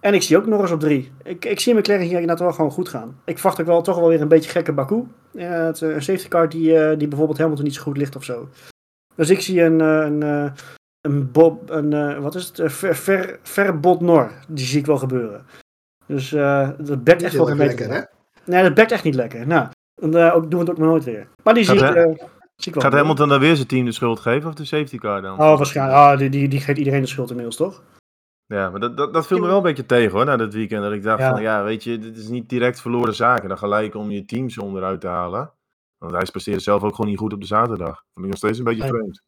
[0.00, 1.12] En ik zie ook nog eens op drie.
[1.22, 3.20] Ik, ik zie McLaren hier inderdaad wel gewoon goed gaan.
[3.24, 5.04] Ik verwacht ook wel toch wel weer een beetje gekke Baku.
[5.32, 8.48] Uh, het, een safety car die, die bijvoorbeeld Hamilton niet zo goed ligt of zo.
[9.14, 10.52] Dus ik zie een, een,
[11.00, 12.72] een, Bob, een wat is het?
[12.72, 14.32] Ver, ver, Verbod Nor.
[14.48, 15.46] Die zie ik wel gebeuren.
[16.10, 17.88] Dus uh, dat bekt echt wel een beetje.
[17.88, 18.08] Lekker,
[18.44, 18.52] hè?
[18.52, 19.46] Nee, dat bekt echt niet lekker.
[19.46, 21.28] Nou, dan uh, ook, doen we het ook maar nooit weer.
[21.42, 22.28] Maar die zie ik, wel.
[22.56, 25.32] Gaat Hamilton dan weer zijn team de schuld geven of de safety car dan?
[25.32, 25.98] Oh, waarschijnlijk.
[25.98, 27.82] Oh, die, die, die geeft iedereen de schuld inmiddels, toch?
[28.46, 30.82] Ja, maar dat, dat, dat viel me wel een beetje tegen hoor, na dat weekend.
[30.82, 31.30] Dat ik dacht ja.
[31.30, 33.48] van, ja, weet je, dit is niet direct verloren zaken.
[33.48, 35.52] Dan gelijk om je teams onderuit te halen.
[35.98, 38.04] Want hij presteerde zelf ook gewoon niet goed op de zaterdag.
[38.12, 39.22] Vond ik nog steeds een beetje vreemd.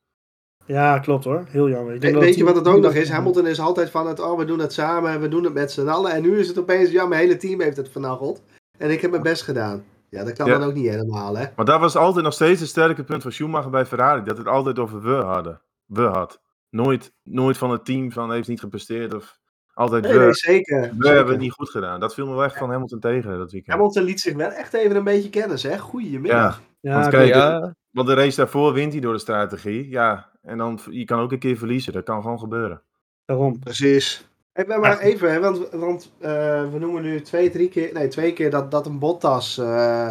[0.66, 1.44] Ja, klopt hoor.
[1.48, 1.94] Heel jammer.
[1.94, 3.10] Ik denk weet je wat het ook nog is?
[3.10, 5.72] Hamilton is altijd van het, oh we doen het samen en we doen het met
[5.72, 6.12] z'n allen.
[6.12, 8.42] En nu is het opeens, ja mijn hele team heeft het vernacheld.
[8.78, 9.84] En ik heb mijn best gedaan.
[10.08, 10.58] Ja, dat kan ja.
[10.58, 11.46] dan ook niet helemaal hè.
[11.56, 14.22] Maar dat was altijd nog steeds het sterke punt van Schumacher bij Ferrari.
[14.22, 15.60] Dat het altijd over we hadden.
[15.86, 16.40] We had.
[16.70, 19.40] Nooit, nooit van het team van heeft niet gepresteerd of
[19.74, 20.18] Altijd Nee, we.
[20.18, 20.80] nee, zeker.
[20.80, 21.14] We zeker.
[21.14, 22.00] hebben het niet goed gedaan.
[22.00, 23.76] Dat viel me wel echt van Hamilton tegen dat weekend.
[23.76, 25.80] Hamilton liet zich wel echt even een beetje kennen, zeg.
[25.80, 26.60] Goedemiddag.
[26.80, 29.88] Ja, Want ik- kijk, ja, Want de race daarvoor wint hij door de strategie.
[29.88, 31.92] Ja, en dan je kan ook een keer verliezen.
[31.92, 32.82] Dat kan gewoon gebeuren.
[33.24, 33.58] daarom.
[33.58, 34.30] Precies.
[34.52, 38.32] Hey, maar even, hè, want, want eh, we noemen nu twee, drie keer, nee, twee
[38.32, 40.10] keer dat, dat een Bottas eh,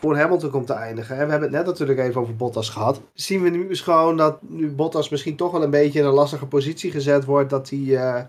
[0.00, 1.16] voor Hamilton komt te eindigen.
[1.16, 3.00] En we hebben het net natuurlijk even over Bottas gehad.
[3.12, 6.12] Zien we nu dus gewoon dat nu Bottas misschien toch wel een beetje in een
[6.12, 8.24] lastige positie gezet wordt, dat hij eh,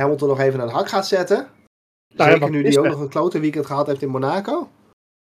[0.00, 1.48] Hamilton nog even aan het hak gaat zetten?
[2.14, 4.68] Nou Zeker nu hij ook nog een klote weekend gehad heeft in Monaco.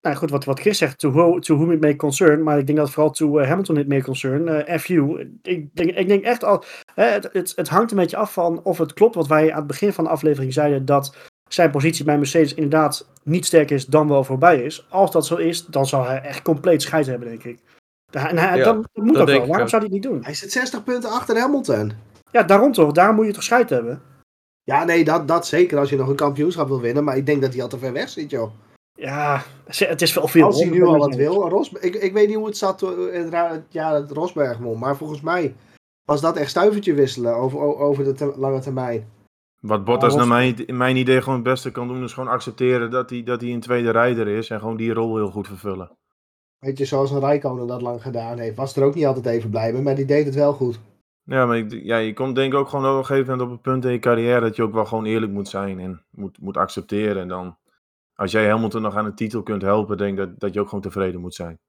[0.01, 2.43] Nou goed, wat, wat Chris zegt, to, who, to whom it may concern.
[2.43, 4.47] Maar ik denk dat vooral to eh, Hamilton it may concern.
[4.47, 5.19] eh FU.
[5.41, 6.63] Ik denk, ik denk echt al.
[6.93, 9.57] Hè, het, het, het hangt een beetje af van of het klopt wat wij aan
[9.57, 10.85] het begin van de aflevering zeiden.
[10.85, 11.15] Dat
[11.47, 14.85] zijn positie bij Mercedes inderdaad niet sterk is dan wel voorbij is.
[14.89, 17.59] Als dat zo is, dan zal hij echt compleet scheid hebben, denk ik.
[18.11, 19.47] En hij, Ja, dan, dat moet dat ook wel.
[19.47, 20.23] Waarom zou hij het niet doen?
[20.23, 21.91] Hij zit 60 punten achter Hamilton.
[22.31, 22.91] Ja, daarom toch.
[22.91, 24.01] Daarom moet je toch scheid hebben.
[24.63, 27.03] Ja, nee, dat, dat zeker als je nog een kampioenschap wil winnen.
[27.03, 28.51] Maar ik denk dat hij al te ver weg zit, joh.
[29.01, 30.45] Ja, het is wel veel.
[30.45, 31.49] Als hij nu al wat wil.
[31.49, 34.79] Ros, ik, ik weet niet hoe het zat eh, in het ja, het Rosberg won.
[34.79, 35.55] Maar volgens mij
[36.05, 39.09] was dat echt stuivertje wisselen over, over de te- lange termijn.
[39.59, 42.91] Wat Bottas naar mijn, in mijn idee gewoon het beste kan doen, is gewoon accepteren
[42.91, 44.49] dat hij, dat hij een tweede rijder is.
[44.49, 45.91] En gewoon die rol heel goed vervullen.
[46.59, 48.55] Weet je, zoals een Rijkonen dat lang gedaan heeft.
[48.55, 50.79] Was er ook niet altijd even blij mee, maar die deed het wel goed.
[51.23, 53.55] Ja, maar ik, ja, je komt denk ik ook gewoon op een gegeven moment op
[53.55, 56.37] een punt in je carrière dat je ook wel gewoon eerlijk moet zijn en moet,
[56.41, 57.21] moet accepteren.
[57.21, 57.57] En dan,
[58.21, 60.67] als jij Hamilton nog aan de titel kunt helpen, denk ik dat, dat je ook
[60.67, 61.59] gewoon tevreden moet zijn.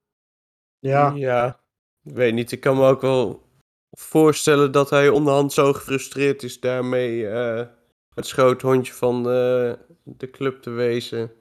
[0.78, 1.60] Ja, ja,
[2.04, 2.52] ik weet niet.
[2.52, 3.42] Ik kan me ook wel
[3.90, 7.66] voorstellen dat hij onderhand zo gefrustreerd is daarmee eh,
[8.14, 9.72] het schoothondje van eh,
[10.02, 11.32] de club te wezen.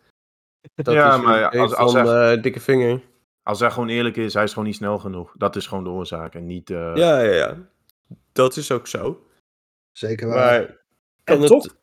[0.75, 3.01] Dat Ja, is maar als- als van hij- eh, dikke vinger.
[3.43, 5.33] Als hij gewoon eerlijk is, hij is gewoon niet snel genoeg.
[5.37, 6.69] Dat is gewoon de oorzaak en niet...
[6.69, 7.57] eh, Ja, ja, ja.
[8.31, 9.25] Dat is ook zo.
[9.91, 10.37] Zeker waar.
[10.61, 10.83] Maar
[11.23, 11.75] kan En het toch-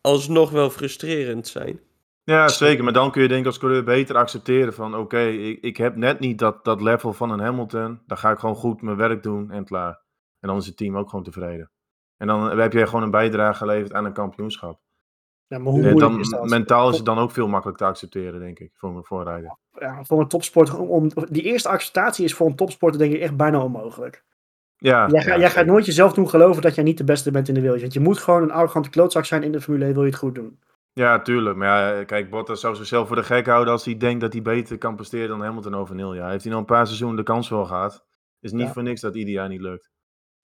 [0.00, 1.80] alsnog wel frustrerend zijn?
[2.24, 2.84] Ja, zeker.
[2.84, 4.96] Maar dan kun je denk ik als coureur beter accepteren van...
[4.96, 8.00] Oké, ik, ik heb net niet dat, dat level van een Hamilton.
[8.06, 10.02] Dan ga ik gewoon goed mijn werk doen en klaar.
[10.40, 11.70] En dan is het team ook gewoon tevreden.
[12.16, 14.80] En dan heb je gewoon een bijdrage geleverd aan een kampioenschap.
[15.46, 16.48] ja maar hoe En moeilijk dan, is dat?
[16.48, 19.56] mentaal is het dan ook veel makkelijker te accepteren, denk ik, voor, een rijder.
[19.70, 23.36] ja, voor een topsporter, om, die eerste acceptatie is voor een topsporter denk ik echt
[23.36, 24.24] bijna onmogelijk.
[24.76, 27.30] Ja, jij, ga- ja, jij gaat nooit jezelf doen geloven dat jij niet de beste
[27.30, 27.80] bent in de wereld.
[27.80, 30.18] Want je moet gewoon een arrogante klootzak zijn in de Formule 1, wil je het
[30.18, 30.58] goed doen.
[30.94, 31.56] Ja, tuurlijk.
[31.56, 34.42] Maar ja, kijk, Bottas zou zichzelf voor de gek houden als hij denkt dat hij
[34.42, 36.30] beter kan presteren dan Hamilton over een jaar.
[36.30, 38.04] Heeft hij nou een paar seizoenen de kans wel gehad.
[38.40, 38.72] Is niet Ja.
[38.72, 39.90] voor niks dat ieder jaar niet lukt.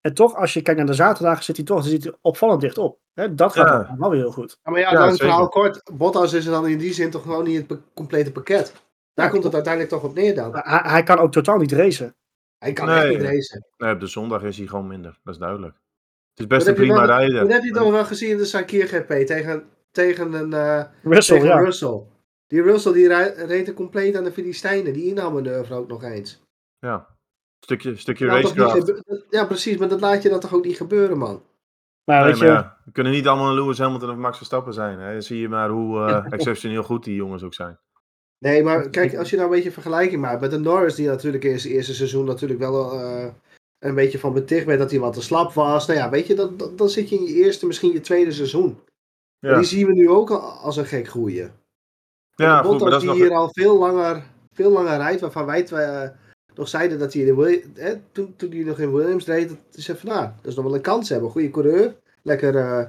[0.00, 2.78] En toch, als je kijkt naar de zaterdagen, zit hij toch zit hij opvallend dicht
[2.78, 2.98] op.
[3.14, 3.86] Hè, dat gaat Ja.
[3.86, 4.58] wel- wel weer heel goed.
[4.62, 5.16] Ja, maar ja, zeker.
[5.16, 5.90] verhaal kort.
[5.92, 8.72] Bottas is er dan in die zin toch gewoon niet het complete pakket.
[9.14, 10.50] Daar Ja, komt het uiteindelijk toch op neer dan.
[10.52, 12.16] Hij, hij kan ook totaal niet racen.
[12.58, 12.96] Hij kan Nee.
[12.98, 13.66] echt niet racen.
[13.76, 15.18] Nee, op de zondag is hij gewoon minder.
[15.24, 15.74] Dat is duidelijk.
[15.74, 15.82] Het
[16.34, 17.40] is Dat best een prima wel, rijder.
[17.40, 21.40] dat heb je toch wel gezien in de Sakir GP tegen, tegen een eh, Russell,
[21.40, 21.62] tegen ja.
[21.62, 22.02] Russell.
[22.46, 23.08] Die Russell die
[23.46, 24.92] reed er compleet aan de Filistijnen.
[24.92, 26.42] Die inhaalmanoeuvre ook nog eens.
[26.78, 27.06] Ja.
[27.60, 29.76] Stukje, stukje Dat niet ja, precies.
[29.76, 31.42] Maar dat laat je dan toch ook niet gebeuren, man.
[32.04, 34.36] Maar Nee, weet maar je, ja, we kunnen niet allemaal een Lewis Hamilton of Max
[34.36, 34.98] Verstappen zijn.
[34.98, 35.12] Hè.
[35.12, 37.78] Dan zie je maar hoe eh, exceptioneel goed die jongens ook zijn.
[38.38, 41.44] Nee, maar kijk, als je nou een beetje vergelijking maakt met de Norris, die natuurlijk
[41.44, 43.28] in zijn eerste seizoen natuurlijk wel eh,
[43.78, 45.86] een beetje van beticht werd dat hij wat te slap was.
[45.86, 48.32] Nou ja, weet je, dan, dan, dan zit je in je eerste, misschien je tweede
[48.32, 48.78] seizoen.
[49.40, 51.52] Ja, die zien we nu ook al als een gek groeien.
[52.34, 53.18] ja goed, maar dat is die nog...
[53.18, 54.22] hier al veel langer,
[54.52, 56.10] veel langer rijdt, waarvan wij eh,
[56.54, 59.48] nog zeiden dat hij in de Wil- hè, toen, toen hij nog in Williams reed,
[59.48, 61.30] dat is even nou, dat is nog wel een kans hebben.
[61.30, 62.86] Goede coureur, lekker, eh,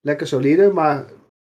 [0.00, 1.06] lekker solide, maar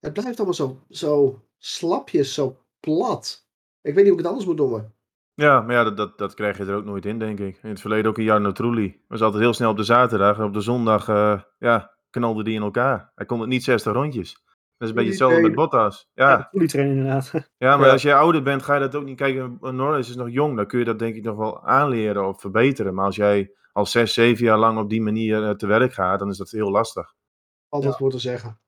[0.00, 3.44] het blijft allemaal zo, zo slapjes, zo plat.
[3.82, 4.94] Ik weet niet hoe ik het anders moet noemen.
[5.34, 7.58] Ja, maar ja, dat, dat, dat krijg je er ook nooit in, denk ik.
[7.62, 9.00] In het verleden ook een Jarno Trulli.
[9.08, 10.38] Was altijd heel snel op de zaterdag.
[10.38, 13.12] En op de zondag, eh, ja, knalde die in elkaar.
[13.14, 14.42] Hij kon het niet 60 rondjes.
[14.76, 16.08] Dat is een beetje hetzelfde met Bottas.
[16.14, 16.66] Ja, ja.
[16.66, 17.32] trainen inderdaad.
[17.56, 17.92] ja maar Ja.
[17.92, 19.58] als je ouder bent, ga je dat ook niet kijken.
[19.60, 22.94] Norris is nog jong, dan kun je dat denk ik nog wel aanleren of verbeteren.
[22.94, 26.18] Maar als jij al 6, 7 jaar lang op die manier eh, te werk gaat,
[26.18, 27.14] dan is dat heel lastig.
[27.68, 28.60] Altijd voor te zeggen.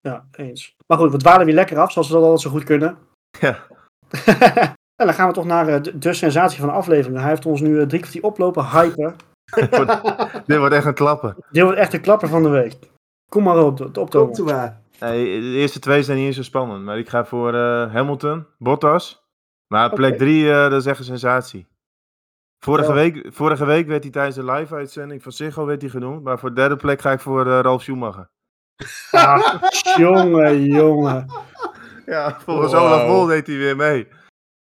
[0.00, 0.76] Ja, eens.
[0.86, 2.98] Maar goed, we dwalen weer lekker af, zoals we dat altijd zo goed kunnen.
[3.40, 3.66] Ja.
[5.00, 7.20] en dan gaan we toch naar eh, de, de sensatie van de aflevering.
[7.20, 9.16] Hij heeft ons nu eh, drie kwartier oplopen, hypen.
[10.46, 11.36] Dit wordt echt een klappen.
[11.50, 12.74] Dit wordt echt de klapper van de week.
[13.30, 14.54] Kom maar op, de, de Komt optomen.
[14.54, 14.80] maar.
[15.00, 16.84] Nee, de eerste twee zijn niet eens zo spannend.
[16.84, 19.26] Maar ik ga voor eh, Hamilton, Bottas.
[19.66, 20.18] Maar plek Oké.
[20.18, 21.66] drie, eh, dat is echt een sensatie.
[22.64, 22.94] Vorige, Ja.
[22.94, 26.22] week, vorige week werd hij tijdens de live-uitzending van Ziggo werd hij genoemd.
[26.22, 28.28] Maar voor de derde plek ga ik voor eh, Ralf Schumacher.
[29.10, 29.62] Ah,
[29.96, 31.26] jongen, jongen.
[32.06, 32.82] Ja, volgens Wow.
[32.82, 34.08] Olaf Mol deed hij weer mee.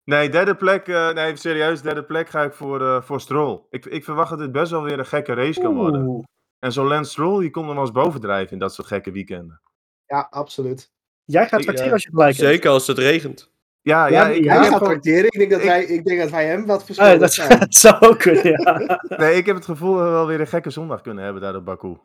[0.05, 3.61] Nee, derde plek, eh, nee, serieus, derde plek ga ik voor, eh voor Stroll.
[3.71, 6.07] Ik, ik verwacht dat dit best wel weer een gekke race kan worden.
[6.07, 6.25] Oeh.
[6.59, 9.61] En zo'n Lance Stroll, die komt nog wel eens bovendrijven in dat soort gekke weekenden.
[10.07, 10.91] Ja, absoluut.
[11.25, 11.93] Jij gaat Ik- tracteren ja.
[11.93, 12.49] als je gelijk hebt.
[12.49, 13.51] Zeker als het regent.
[13.81, 15.25] Ja, ja, Ja, ik, ik gaat heb gewoon- tracteren.
[15.25, 17.59] Ik denk, dat ik- wij, ik denk dat wij hem wat Oh, verschillend dat, zijn.
[17.59, 19.01] dat zou ook kunnen, ja.
[19.17, 21.57] nee, ik heb het gevoel dat we wel weer een gekke zondag kunnen hebben daar
[21.57, 21.97] op Baku.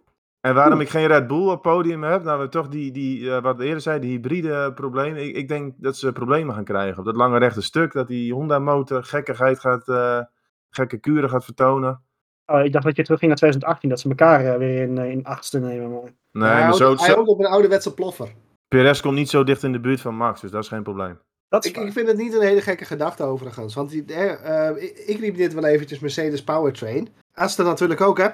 [0.47, 3.41] En waarom ik geen Red Bull op podium heb, nou we toch die, die eh,
[3.41, 5.27] wat we eerder zeiden, die hybride problemen.
[5.27, 7.93] Ik, ik denk dat ze problemen gaan krijgen op dat lange rechte stuk.
[7.93, 10.21] Dat die Honda motor gekkigheid gaat, eh,
[10.69, 12.01] gekke kuren gaat vertonen.
[12.45, 15.25] Oh, ik dacht dat je terugging naar 2018, dat ze elkaar eh, weer in, in
[15.25, 15.91] achtste nemen.
[15.91, 16.01] Maar...
[16.01, 18.33] Nee, hij, maar houdt, zo, hij houdt op een ouderwetse ploffer.
[18.67, 21.19] Perez komt niet zo dicht in de buurt van Max, dus dat is geen probleem.
[21.49, 23.73] Dat is Ik, vind het niet een hele gekke gedachte overigens.
[23.73, 27.09] Want die, ik, ik riep dit wel eventjes Mercedes Powertrain.
[27.33, 28.27] Aston natuurlijk ook, hè?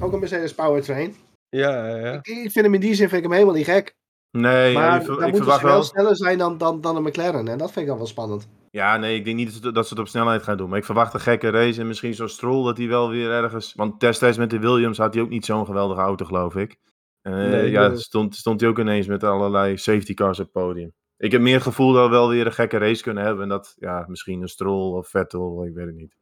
[0.00, 1.14] Ook een Mercedes Powertrain.
[1.50, 2.12] Ja, ja, ja.
[2.12, 3.96] Ik, ik vind hem in die zin vind ik hem helemaal niet gek.
[4.30, 5.84] Nee, ja, maar ik, dan ik moeten verwacht ze wel wel.
[5.84, 7.48] sneller zijn dan, dan, dan een McLaren.
[7.48, 8.48] En dat vind ik dan wel spannend.
[8.70, 10.68] Ja, nee, ik denk niet dat ze, het op snelheid gaan doen.
[10.68, 13.74] Maar ik verwacht een gekke race en misschien zo'n Stroll dat hij wel weer ergens...
[13.74, 16.76] Want destijds met de Williams had hij ook niet zo'n geweldige auto, geloof ik.
[17.22, 17.96] Eh, Nee, ja, nee.
[17.96, 20.92] stond, stond hij ook ineens met allerlei safety cars op het podium.
[21.16, 23.42] Ik heb meer het gevoel dat we wel weer een gekke race kunnen hebben.
[23.42, 26.16] En dat, ja, misschien een Stroll of Vettel, ik weet het niet.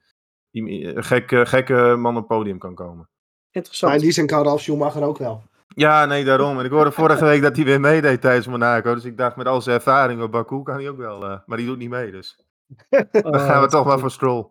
[0.50, 3.08] Een gekke, gekke man op het podium kan komen.
[3.50, 3.92] Interessant.
[3.92, 5.42] Maar in die zin kan Ralf Schumacher ook wel.
[5.74, 6.58] Ja, nee, daarom.
[6.58, 8.94] En ik hoorde vorige week dat hij weer meedeed tijdens Monaco.
[8.94, 11.24] Dus ik dacht, met al zijn ervaring op Baku kan hij ook wel.
[11.24, 12.38] eh, maar die doet niet mee, dus.
[13.22, 14.46] Dan gaan we toch maar voor Stroll.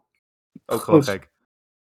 [0.65, 1.09] Ook gewoon Goed.
[1.09, 1.29] gek.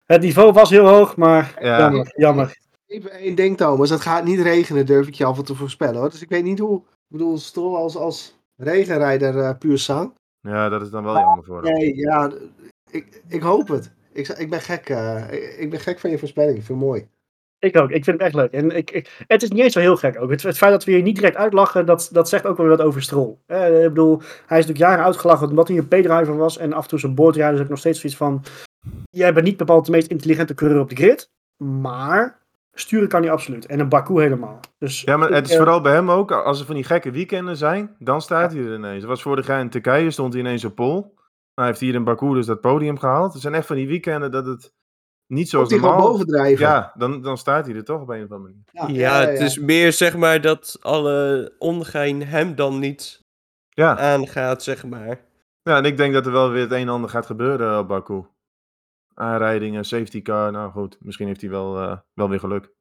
[0.04, 1.78] Het niveau was heel hoog, maar Ja.
[1.78, 2.12] jammer.
[2.16, 2.56] jammer.
[2.86, 3.90] Even één ding, Thomas.
[3.90, 5.96] Het gaat niet regenen, durf ik je al te voorspellen.
[6.00, 6.10] Hoor.
[6.10, 6.78] Dus ik weet niet hoe.
[6.78, 10.14] Ik bedoel, Stroll als, als regenrijder eh, puur zang.
[10.40, 11.72] Ja, dat is dan wel jammer voor hem.
[11.74, 12.30] Nee, ja,
[12.90, 13.92] ik, ik hoop het.
[14.16, 14.88] Ik, ik ben gek.
[14.88, 16.58] eh, ik, ben gek van je voorspelling.
[16.58, 17.08] Ik vind het mooi.
[17.58, 17.90] Ik ook.
[17.90, 18.52] Ik vind het echt leuk.
[18.52, 20.30] En ik, ik, het is niet eens zo heel gek ook.
[20.30, 22.76] Het, het feit dat we hier niet direct uitlachen, dat, dat zegt ook wel weer
[22.76, 23.36] wat over Stroll.
[23.46, 26.58] Eh, ik bedoel, hij is natuurlijk jaren uitgelachen omdat hij een P-driver was.
[26.58, 28.44] En af en toe zijn boordrijder is ook nog steeds zoiets van...
[29.10, 31.30] Jij bent niet bepaald de meest intelligente coureur op de grid.
[31.56, 32.38] Maar
[32.72, 33.66] sturen kan hij absoluut.
[33.66, 34.60] En een Baku helemaal.
[34.78, 36.84] Dus Ja, maar ik, het is eh, vooral bij hem ook, als er van die
[36.84, 39.00] gekke weekenden zijn, dan staat hij er ineens.
[39.00, 41.14] Dat was vorig jaar in Turkije, stond hij ineens op pol.
[41.56, 43.34] Hij heeft hier in Baku dus dat podium gehaald.
[43.34, 44.72] Er zijn echt van die weekenden dat het
[45.26, 46.18] niet zoals Komt hij gewoon normaal...
[46.18, 46.66] bovendrijven.
[46.66, 48.96] Ja, dan, dan staat hij er toch op een of andere manier.
[49.00, 53.24] Ja, het is meer zeg maar dat alle ongein hem dan niet
[53.68, 53.98] Ja.
[53.98, 55.20] aangaat, zeg maar.
[55.62, 57.88] ja, en ik denk dat er wel weer het een en ander gaat gebeuren op
[57.88, 58.24] Baku.
[59.14, 62.74] Aanrijdingen, safety car, nou goed, misschien heeft hij wel, eh, wel weer geluk.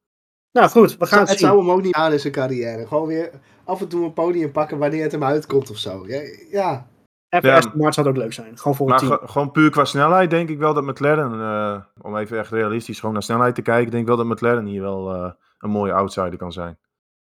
[0.51, 2.88] Nou goed, we gaan Het het zou hem ook niet aan in zijn carrière.
[2.88, 3.32] Gewoon weer
[3.63, 6.07] af en toe een podium pakken wanneer het hem uitkomt of zo.
[6.07, 6.21] Ja,
[6.51, 6.88] ja.
[7.36, 7.55] En voor Ja.
[7.55, 8.57] Aston Martin zou het ook leuk zijn.
[8.57, 9.19] Gewoon voor Maar het team.
[9.19, 12.99] ge- gewoon puur qua snelheid denk ik wel dat McLaren, eh, om even echt realistisch
[12.99, 15.93] gewoon naar snelheid te kijken, denk ik wel dat McLaren hier wel eh, een mooie
[15.93, 16.77] outsider kan zijn.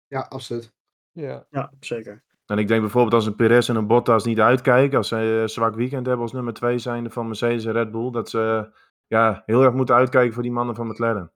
[0.07, 0.75] ja, absoluut.
[1.13, 1.47] Ja.
[1.51, 2.25] Ja, zeker.
[2.47, 5.49] En ik denk bijvoorbeeld als een Perez en een Bottas niet uitkijken, als ze een
[5.49, 8.71] zwak weekend hebben als nummer 2 zijnde van Mercedes en Red Bull, dat ze
[9.07, 11.33] ja, heel erg moeten uitkijken voor die mannen van McLaren.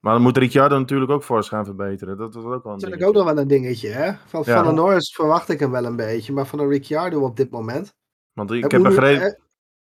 [0.00, 2.16] Maar dan moet Ricciardo natuurlijk ook fors gaan verbeteren.
[2.16, 4.12] Dat is ook wel een Dat is ook nog wel een dingetje, hè?
[4.26, 4.56] Van, Ja.
[4.58, 7.50] van een Norris verwacht ik hem wel een beetje, maar van een Ricciardo op dit
[7.50, 7.94] moment.
[8.32, 9.38] Want ik heb, begrepen,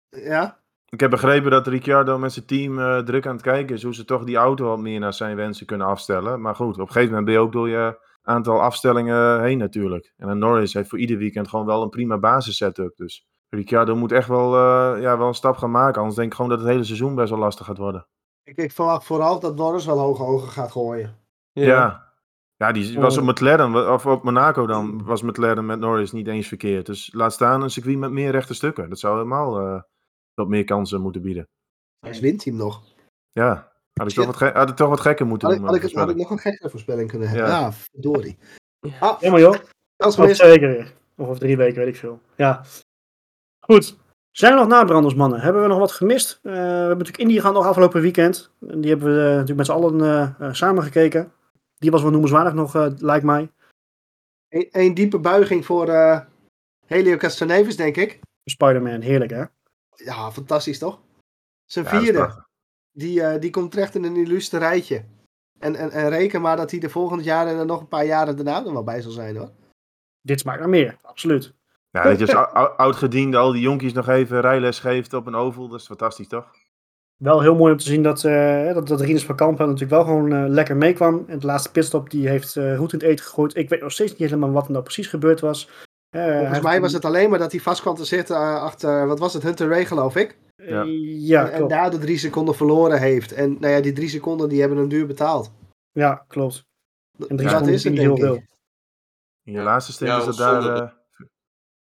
[0.09, 3.75] eh, Ja, ik heb begrepen dat Ricciardo met zijn team eh, druk aan het kijken
[3.75, 6.41] is hoe ze toch die auto wat meer naar zijn wensen kunnen afstellen.
[6.41, 10.13] Maar goed, op een gegeven moment ben je ook door je aantal afstellingen heen natuurlijk.
[10.17, 12.95] En een Norris heeft voor ieder weekend gewoon wel een prima basis setup.
[12.95, 15.97] Dus Ricciardo moet echt wel, eh, ja, wel een stap gaan maken.
[15.97, 18.07] Anders denk ik gewoon dat het hele seizoen best wel lastig gaat worden.
[18.43, 21.17] ik, ik verwacht vooral dat Norris wel hoge ogen gaat gooien.
[21.51, 21.65] Ja.
[21.65, 22.02] Ja,
[22.71, 23.23] die was op.
[23.23, 26.85] McLaren, of op Monaco dan, was McLaren met Norris niet eens verkeerd.
[26.85, 28.89] Dus laat staan een circuit met meer rechte stukken.
[28.89, 29.81] Dat zou helemaal eh,
[30.33, 31.47] wat meer kansen moeten bieden.
[31.99, 32.81] Hij wint hij hem nog.
[33.31, 35.73] Ja, had ik, toch wat, had ik toch wat gekker moeten Had ik, doen.
[35.73, 37.47] had, ik, had ik nog een gekke voorspelling kunnen hebben.
[37.47, 37.59] Ja.
[37.59, 38.37] Ja, verdorie.
[38.99, 39.55] Ah, Helemaal joh.
[39.97, 40.39] gemist.
[40.39, 40.93] twee weken weer.
[41.17, 42.19] Of over drie weken, weet ik veel.
[42.35, 42.63] Ja.
[43.59, 43.97] Goed.
[44.31, 45.39] Zijn er nog nabranders, mannen?
[45.39, 46.39] Hebben we nog wat gemist?
[46.43, 48.51] Eh, we hebben natuurlijk Indië gehad nog afgelopen weekend.
[48.67, 51.31] En Die hebben we eh, natuurlijk met z'n allen eh, eh, samen gekeken.
[51.83, 53.51] Die was wel noemenswaardig nog, eh, lijkt mij.
[54.49, 56.19] Een, een diepe buiging voor eh
[56.85, 58.19] Helio Castroneves, denk ik.
[58.45, 59.43] Spider-Man, heerlijk hè?
[59.95, 60.99] Ja, fantastisch toch?
[61.65, 62.45] Zijn Ja, vierde.
[62.91, 65.05] Die, eh, die komt terecht in een illustre rijtje.
[65.59, 68.05] En, en, en reken maar dat hij de volgende jaren en dan nog een paar
[68.05, 69.51] jaren daarna er wel bij zal zijn hoor.
[70.21, 71.53] Dit smaakt naar meer, absoluut.
[71.89, 75.67] Ja, dat je als oud-gediende al die jonkies nog even rijles geeft op een oval.
[75.67, 76.55] Dat is fantastisch, toch?
[77.23, 80.03] Wel heel mooi om te zien dat, eh dat, dat Rinus van Kampen natuurlijk wel
[80.03, 81.23] gewoon eh, lekker meekwam.
[81.27, 83.55] En de laatste pitstop die heeft eh roet in het eten gegooid.
[83.55, 85.69] Ik weet nog steeds niet helemaal wat er nou precies gebeurd was.
[86.09, 89.07] Eh, Volgens mij was het alleen maar dat hij vast kwam te zitten eh, achter,
[89.07, 90.37] wat was het, Hunter Ray geloof ik.
[90.55, 90.83] Ja, Ja.
[91.43, 93.31] ja en, daar de drie seconden verloren heeft.
[93.31, 95.51] En nou ja, die drie seconden die hebben hem duur betaald.
[95.91, 96.63] Ja, klopt.
[97.19, 98.21] En drie dat seconden is het niet heel ik.
[98.21, 98.41] veel.
[99.43, 101.01] In je laatste stint Ja, is dat daar...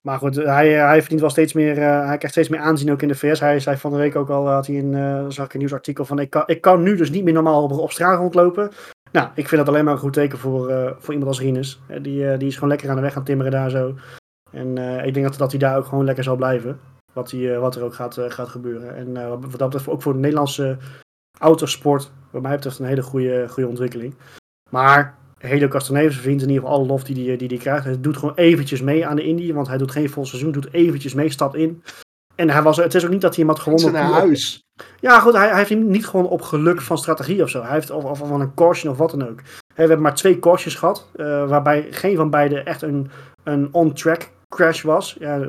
[0.06, 2.60] eh, Maar goed, eh, hij, hij verdient wel steeds meer, eh, hij krijgt steeds meer
[2.60, 3.40] aanzien ook in de VS.
[3.40, 6.06] Hij zei van de week ook al, had hij een, eh, zag ik een nieuwsartikel
[6.06, 8.72] van, ik kan, ik kan nu dus niet meer normaal op, op straat rondlopen.
[9.12, 11.82] Nou, ik vind dat alleen maar een goed teken voor, uh, voor iemand als Rinus.
[12.02, 13.96] die, uh, die is gewoon lekker aan de weg gaan timmeren daar zo.
[14.52, 16.80] En uh, ik denk dat, dat hij daar ook gewoon lekker zal blijven.
[17.14, 18.96] Wat, hij, wat er ook gaat, gaat gebeuren.
[18.96, 20.78] En wat dat betreft ook voor de Nederlandse
[21.40, 24.16] autosport, wat mij betreft, een hele goede, goede ontwikkeling.
[24.70, 27.86] Maar Helo Castroneves verdient in ieder geval alle lof die hij die, die krijgt.
[27.86, 30.74] Hij doet gewoon eventjes mee aan de Indy, want hij doet geen vol seizoen, doet
[30.74, 31.84] eventjes mee, stapt in.
[32.36, 33.94] En hij was, het is ook niet dat hij hem had gewonnen.
[33.94, 34.64] naar huis.
[35.00, 37.62] Ja, goed, hij, hij, heeft hem niet gewoon op geluk van strategie of zo.
[37.62, 39.42] Hij heeft of, of van een caution of wat dan ook.
[39.42, 43.10] we hebben maar twee cautions gehad, uh, waarbij geen van beide echt een,
[43.44, 45.16] een on-track crash was.
[45.20, 45.40] Ja,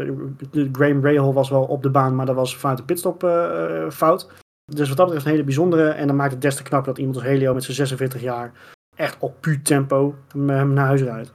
[0.51, 3.91] de Graham Rahal was wel op de baan, maar dat was vanuit de pitstop uh,
[3.91, 4.29] fout.
[4.73, 5.89] Dus wat dat betreft een hele bijzondere.
[5.89, 8.53] En dan maakt het des te knap dat iemand als Helio met zijn 46 jaar
[8.97, 11.33] echt op puur tempo hem naar huis rijdt.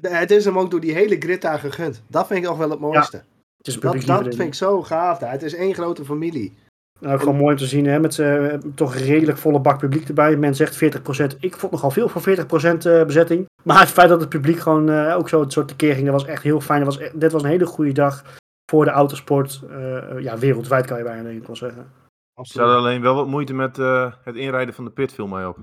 [0.00, 2.02] Het is hem ook door die hele grid daar gegund.
[2.08, 3.16] Dat vind ik nog wel het mooiste.
[3.16, 3.22] Ja,
[3.56, 5.18] het is dat dat vind ik zo gaaf.
[5.18, 5.30] Daar.
[5.30, 6.54] Het is één grote familie.
[7.02, 10.36] Nou, gewoon mooi om te zien, hè, met uh, toch redelijk volle bak publiek erbij.
[10.36, 11.38] Men zegt 40%.
[11.38, 12.24] Ik vond nogal veel voor 40%
[12.86, 13.46] uh, bezetting.
[13.62, 16.14] Maar het feit dat het publiek gewoon uh, ook zo het soort tekeer ging, dat
[16.14, 16.84] was echt heel fijn.
[16.84, 18.24] Dat was, dit was een hele goede dag
[18.70, 19.62] voor de autosport.
[19.70, 21.92] Uh, ja, wereldwijd kan je bijna denk ik wel zeggen.
[22.42, 23.76] Ze hadden alleen wel wat moeite met
[24.24, 25.58] het inrijden van de pit, viel mij op.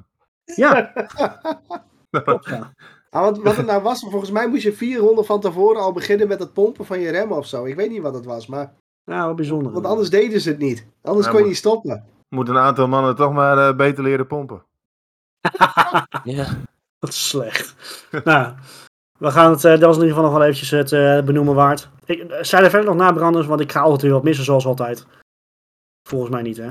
[0.56, 0.92] Ja.
[2.24, 2.74] Klopt, ja.
[3.10, 5.92] Ah, wat, wat het nou was, volgens mij moest je vier ronden van tevoren al
[5.92, 7.66] beginnen met het pompen van je remmen of zo.
[7.66, 8.74] Ik weet niet wat het was, maar...
[9.06, 9.72] Nou, wat bijzonder.
[9.72, 10.88] Want anders deden ze het niet.
[11.02, 12.06] Anders kon je niet stoppen.
[12.30, 14.64] Moet een aantal mannen toch maar uh, beter leren pompen.
[16.24, 16.48] ja.
[17.00, 17.76] Wat slecht.
[18.24, 18.54] nou,
[19.18, 21.56] we gaan het, uh, dat was in ieder geval nog wel eventjes het uh, benoemen
[21.56, 21.90] waard.
[22.06, 25.06] Ik, zijn er verder nog nabranders, want ik ga altijd weer wat missen zoals altijd.
[26.10, 26.70] Volgens mij niet, hè?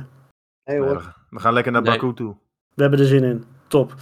[0.65, 1.15] Nee hoor.
[1.31, 1.93] we gaan lekker naar nee.
[1.93, 2.37] Baku toe.
[2.75, 3.45] We hebben er zin in.
[3.69, 3.95] Top.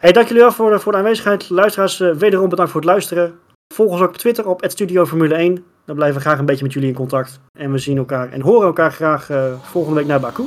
[0.00, 1.50] Hey, dank jullie wel voor, voor de aanwezigheid.
[1.50, 3.38] Luisteraars, uh, wederom bedankt voor het luisteren.
[3.74, 5.64] Volg ons ook op Twitter op Studio Formule 1.
[5.84, 7.40] Dan blijven we graag een beetje met jullie in contact.
[7.58, 10.42] En we zien elkaar en horen elkaar graag uh, volgende week naar Baku.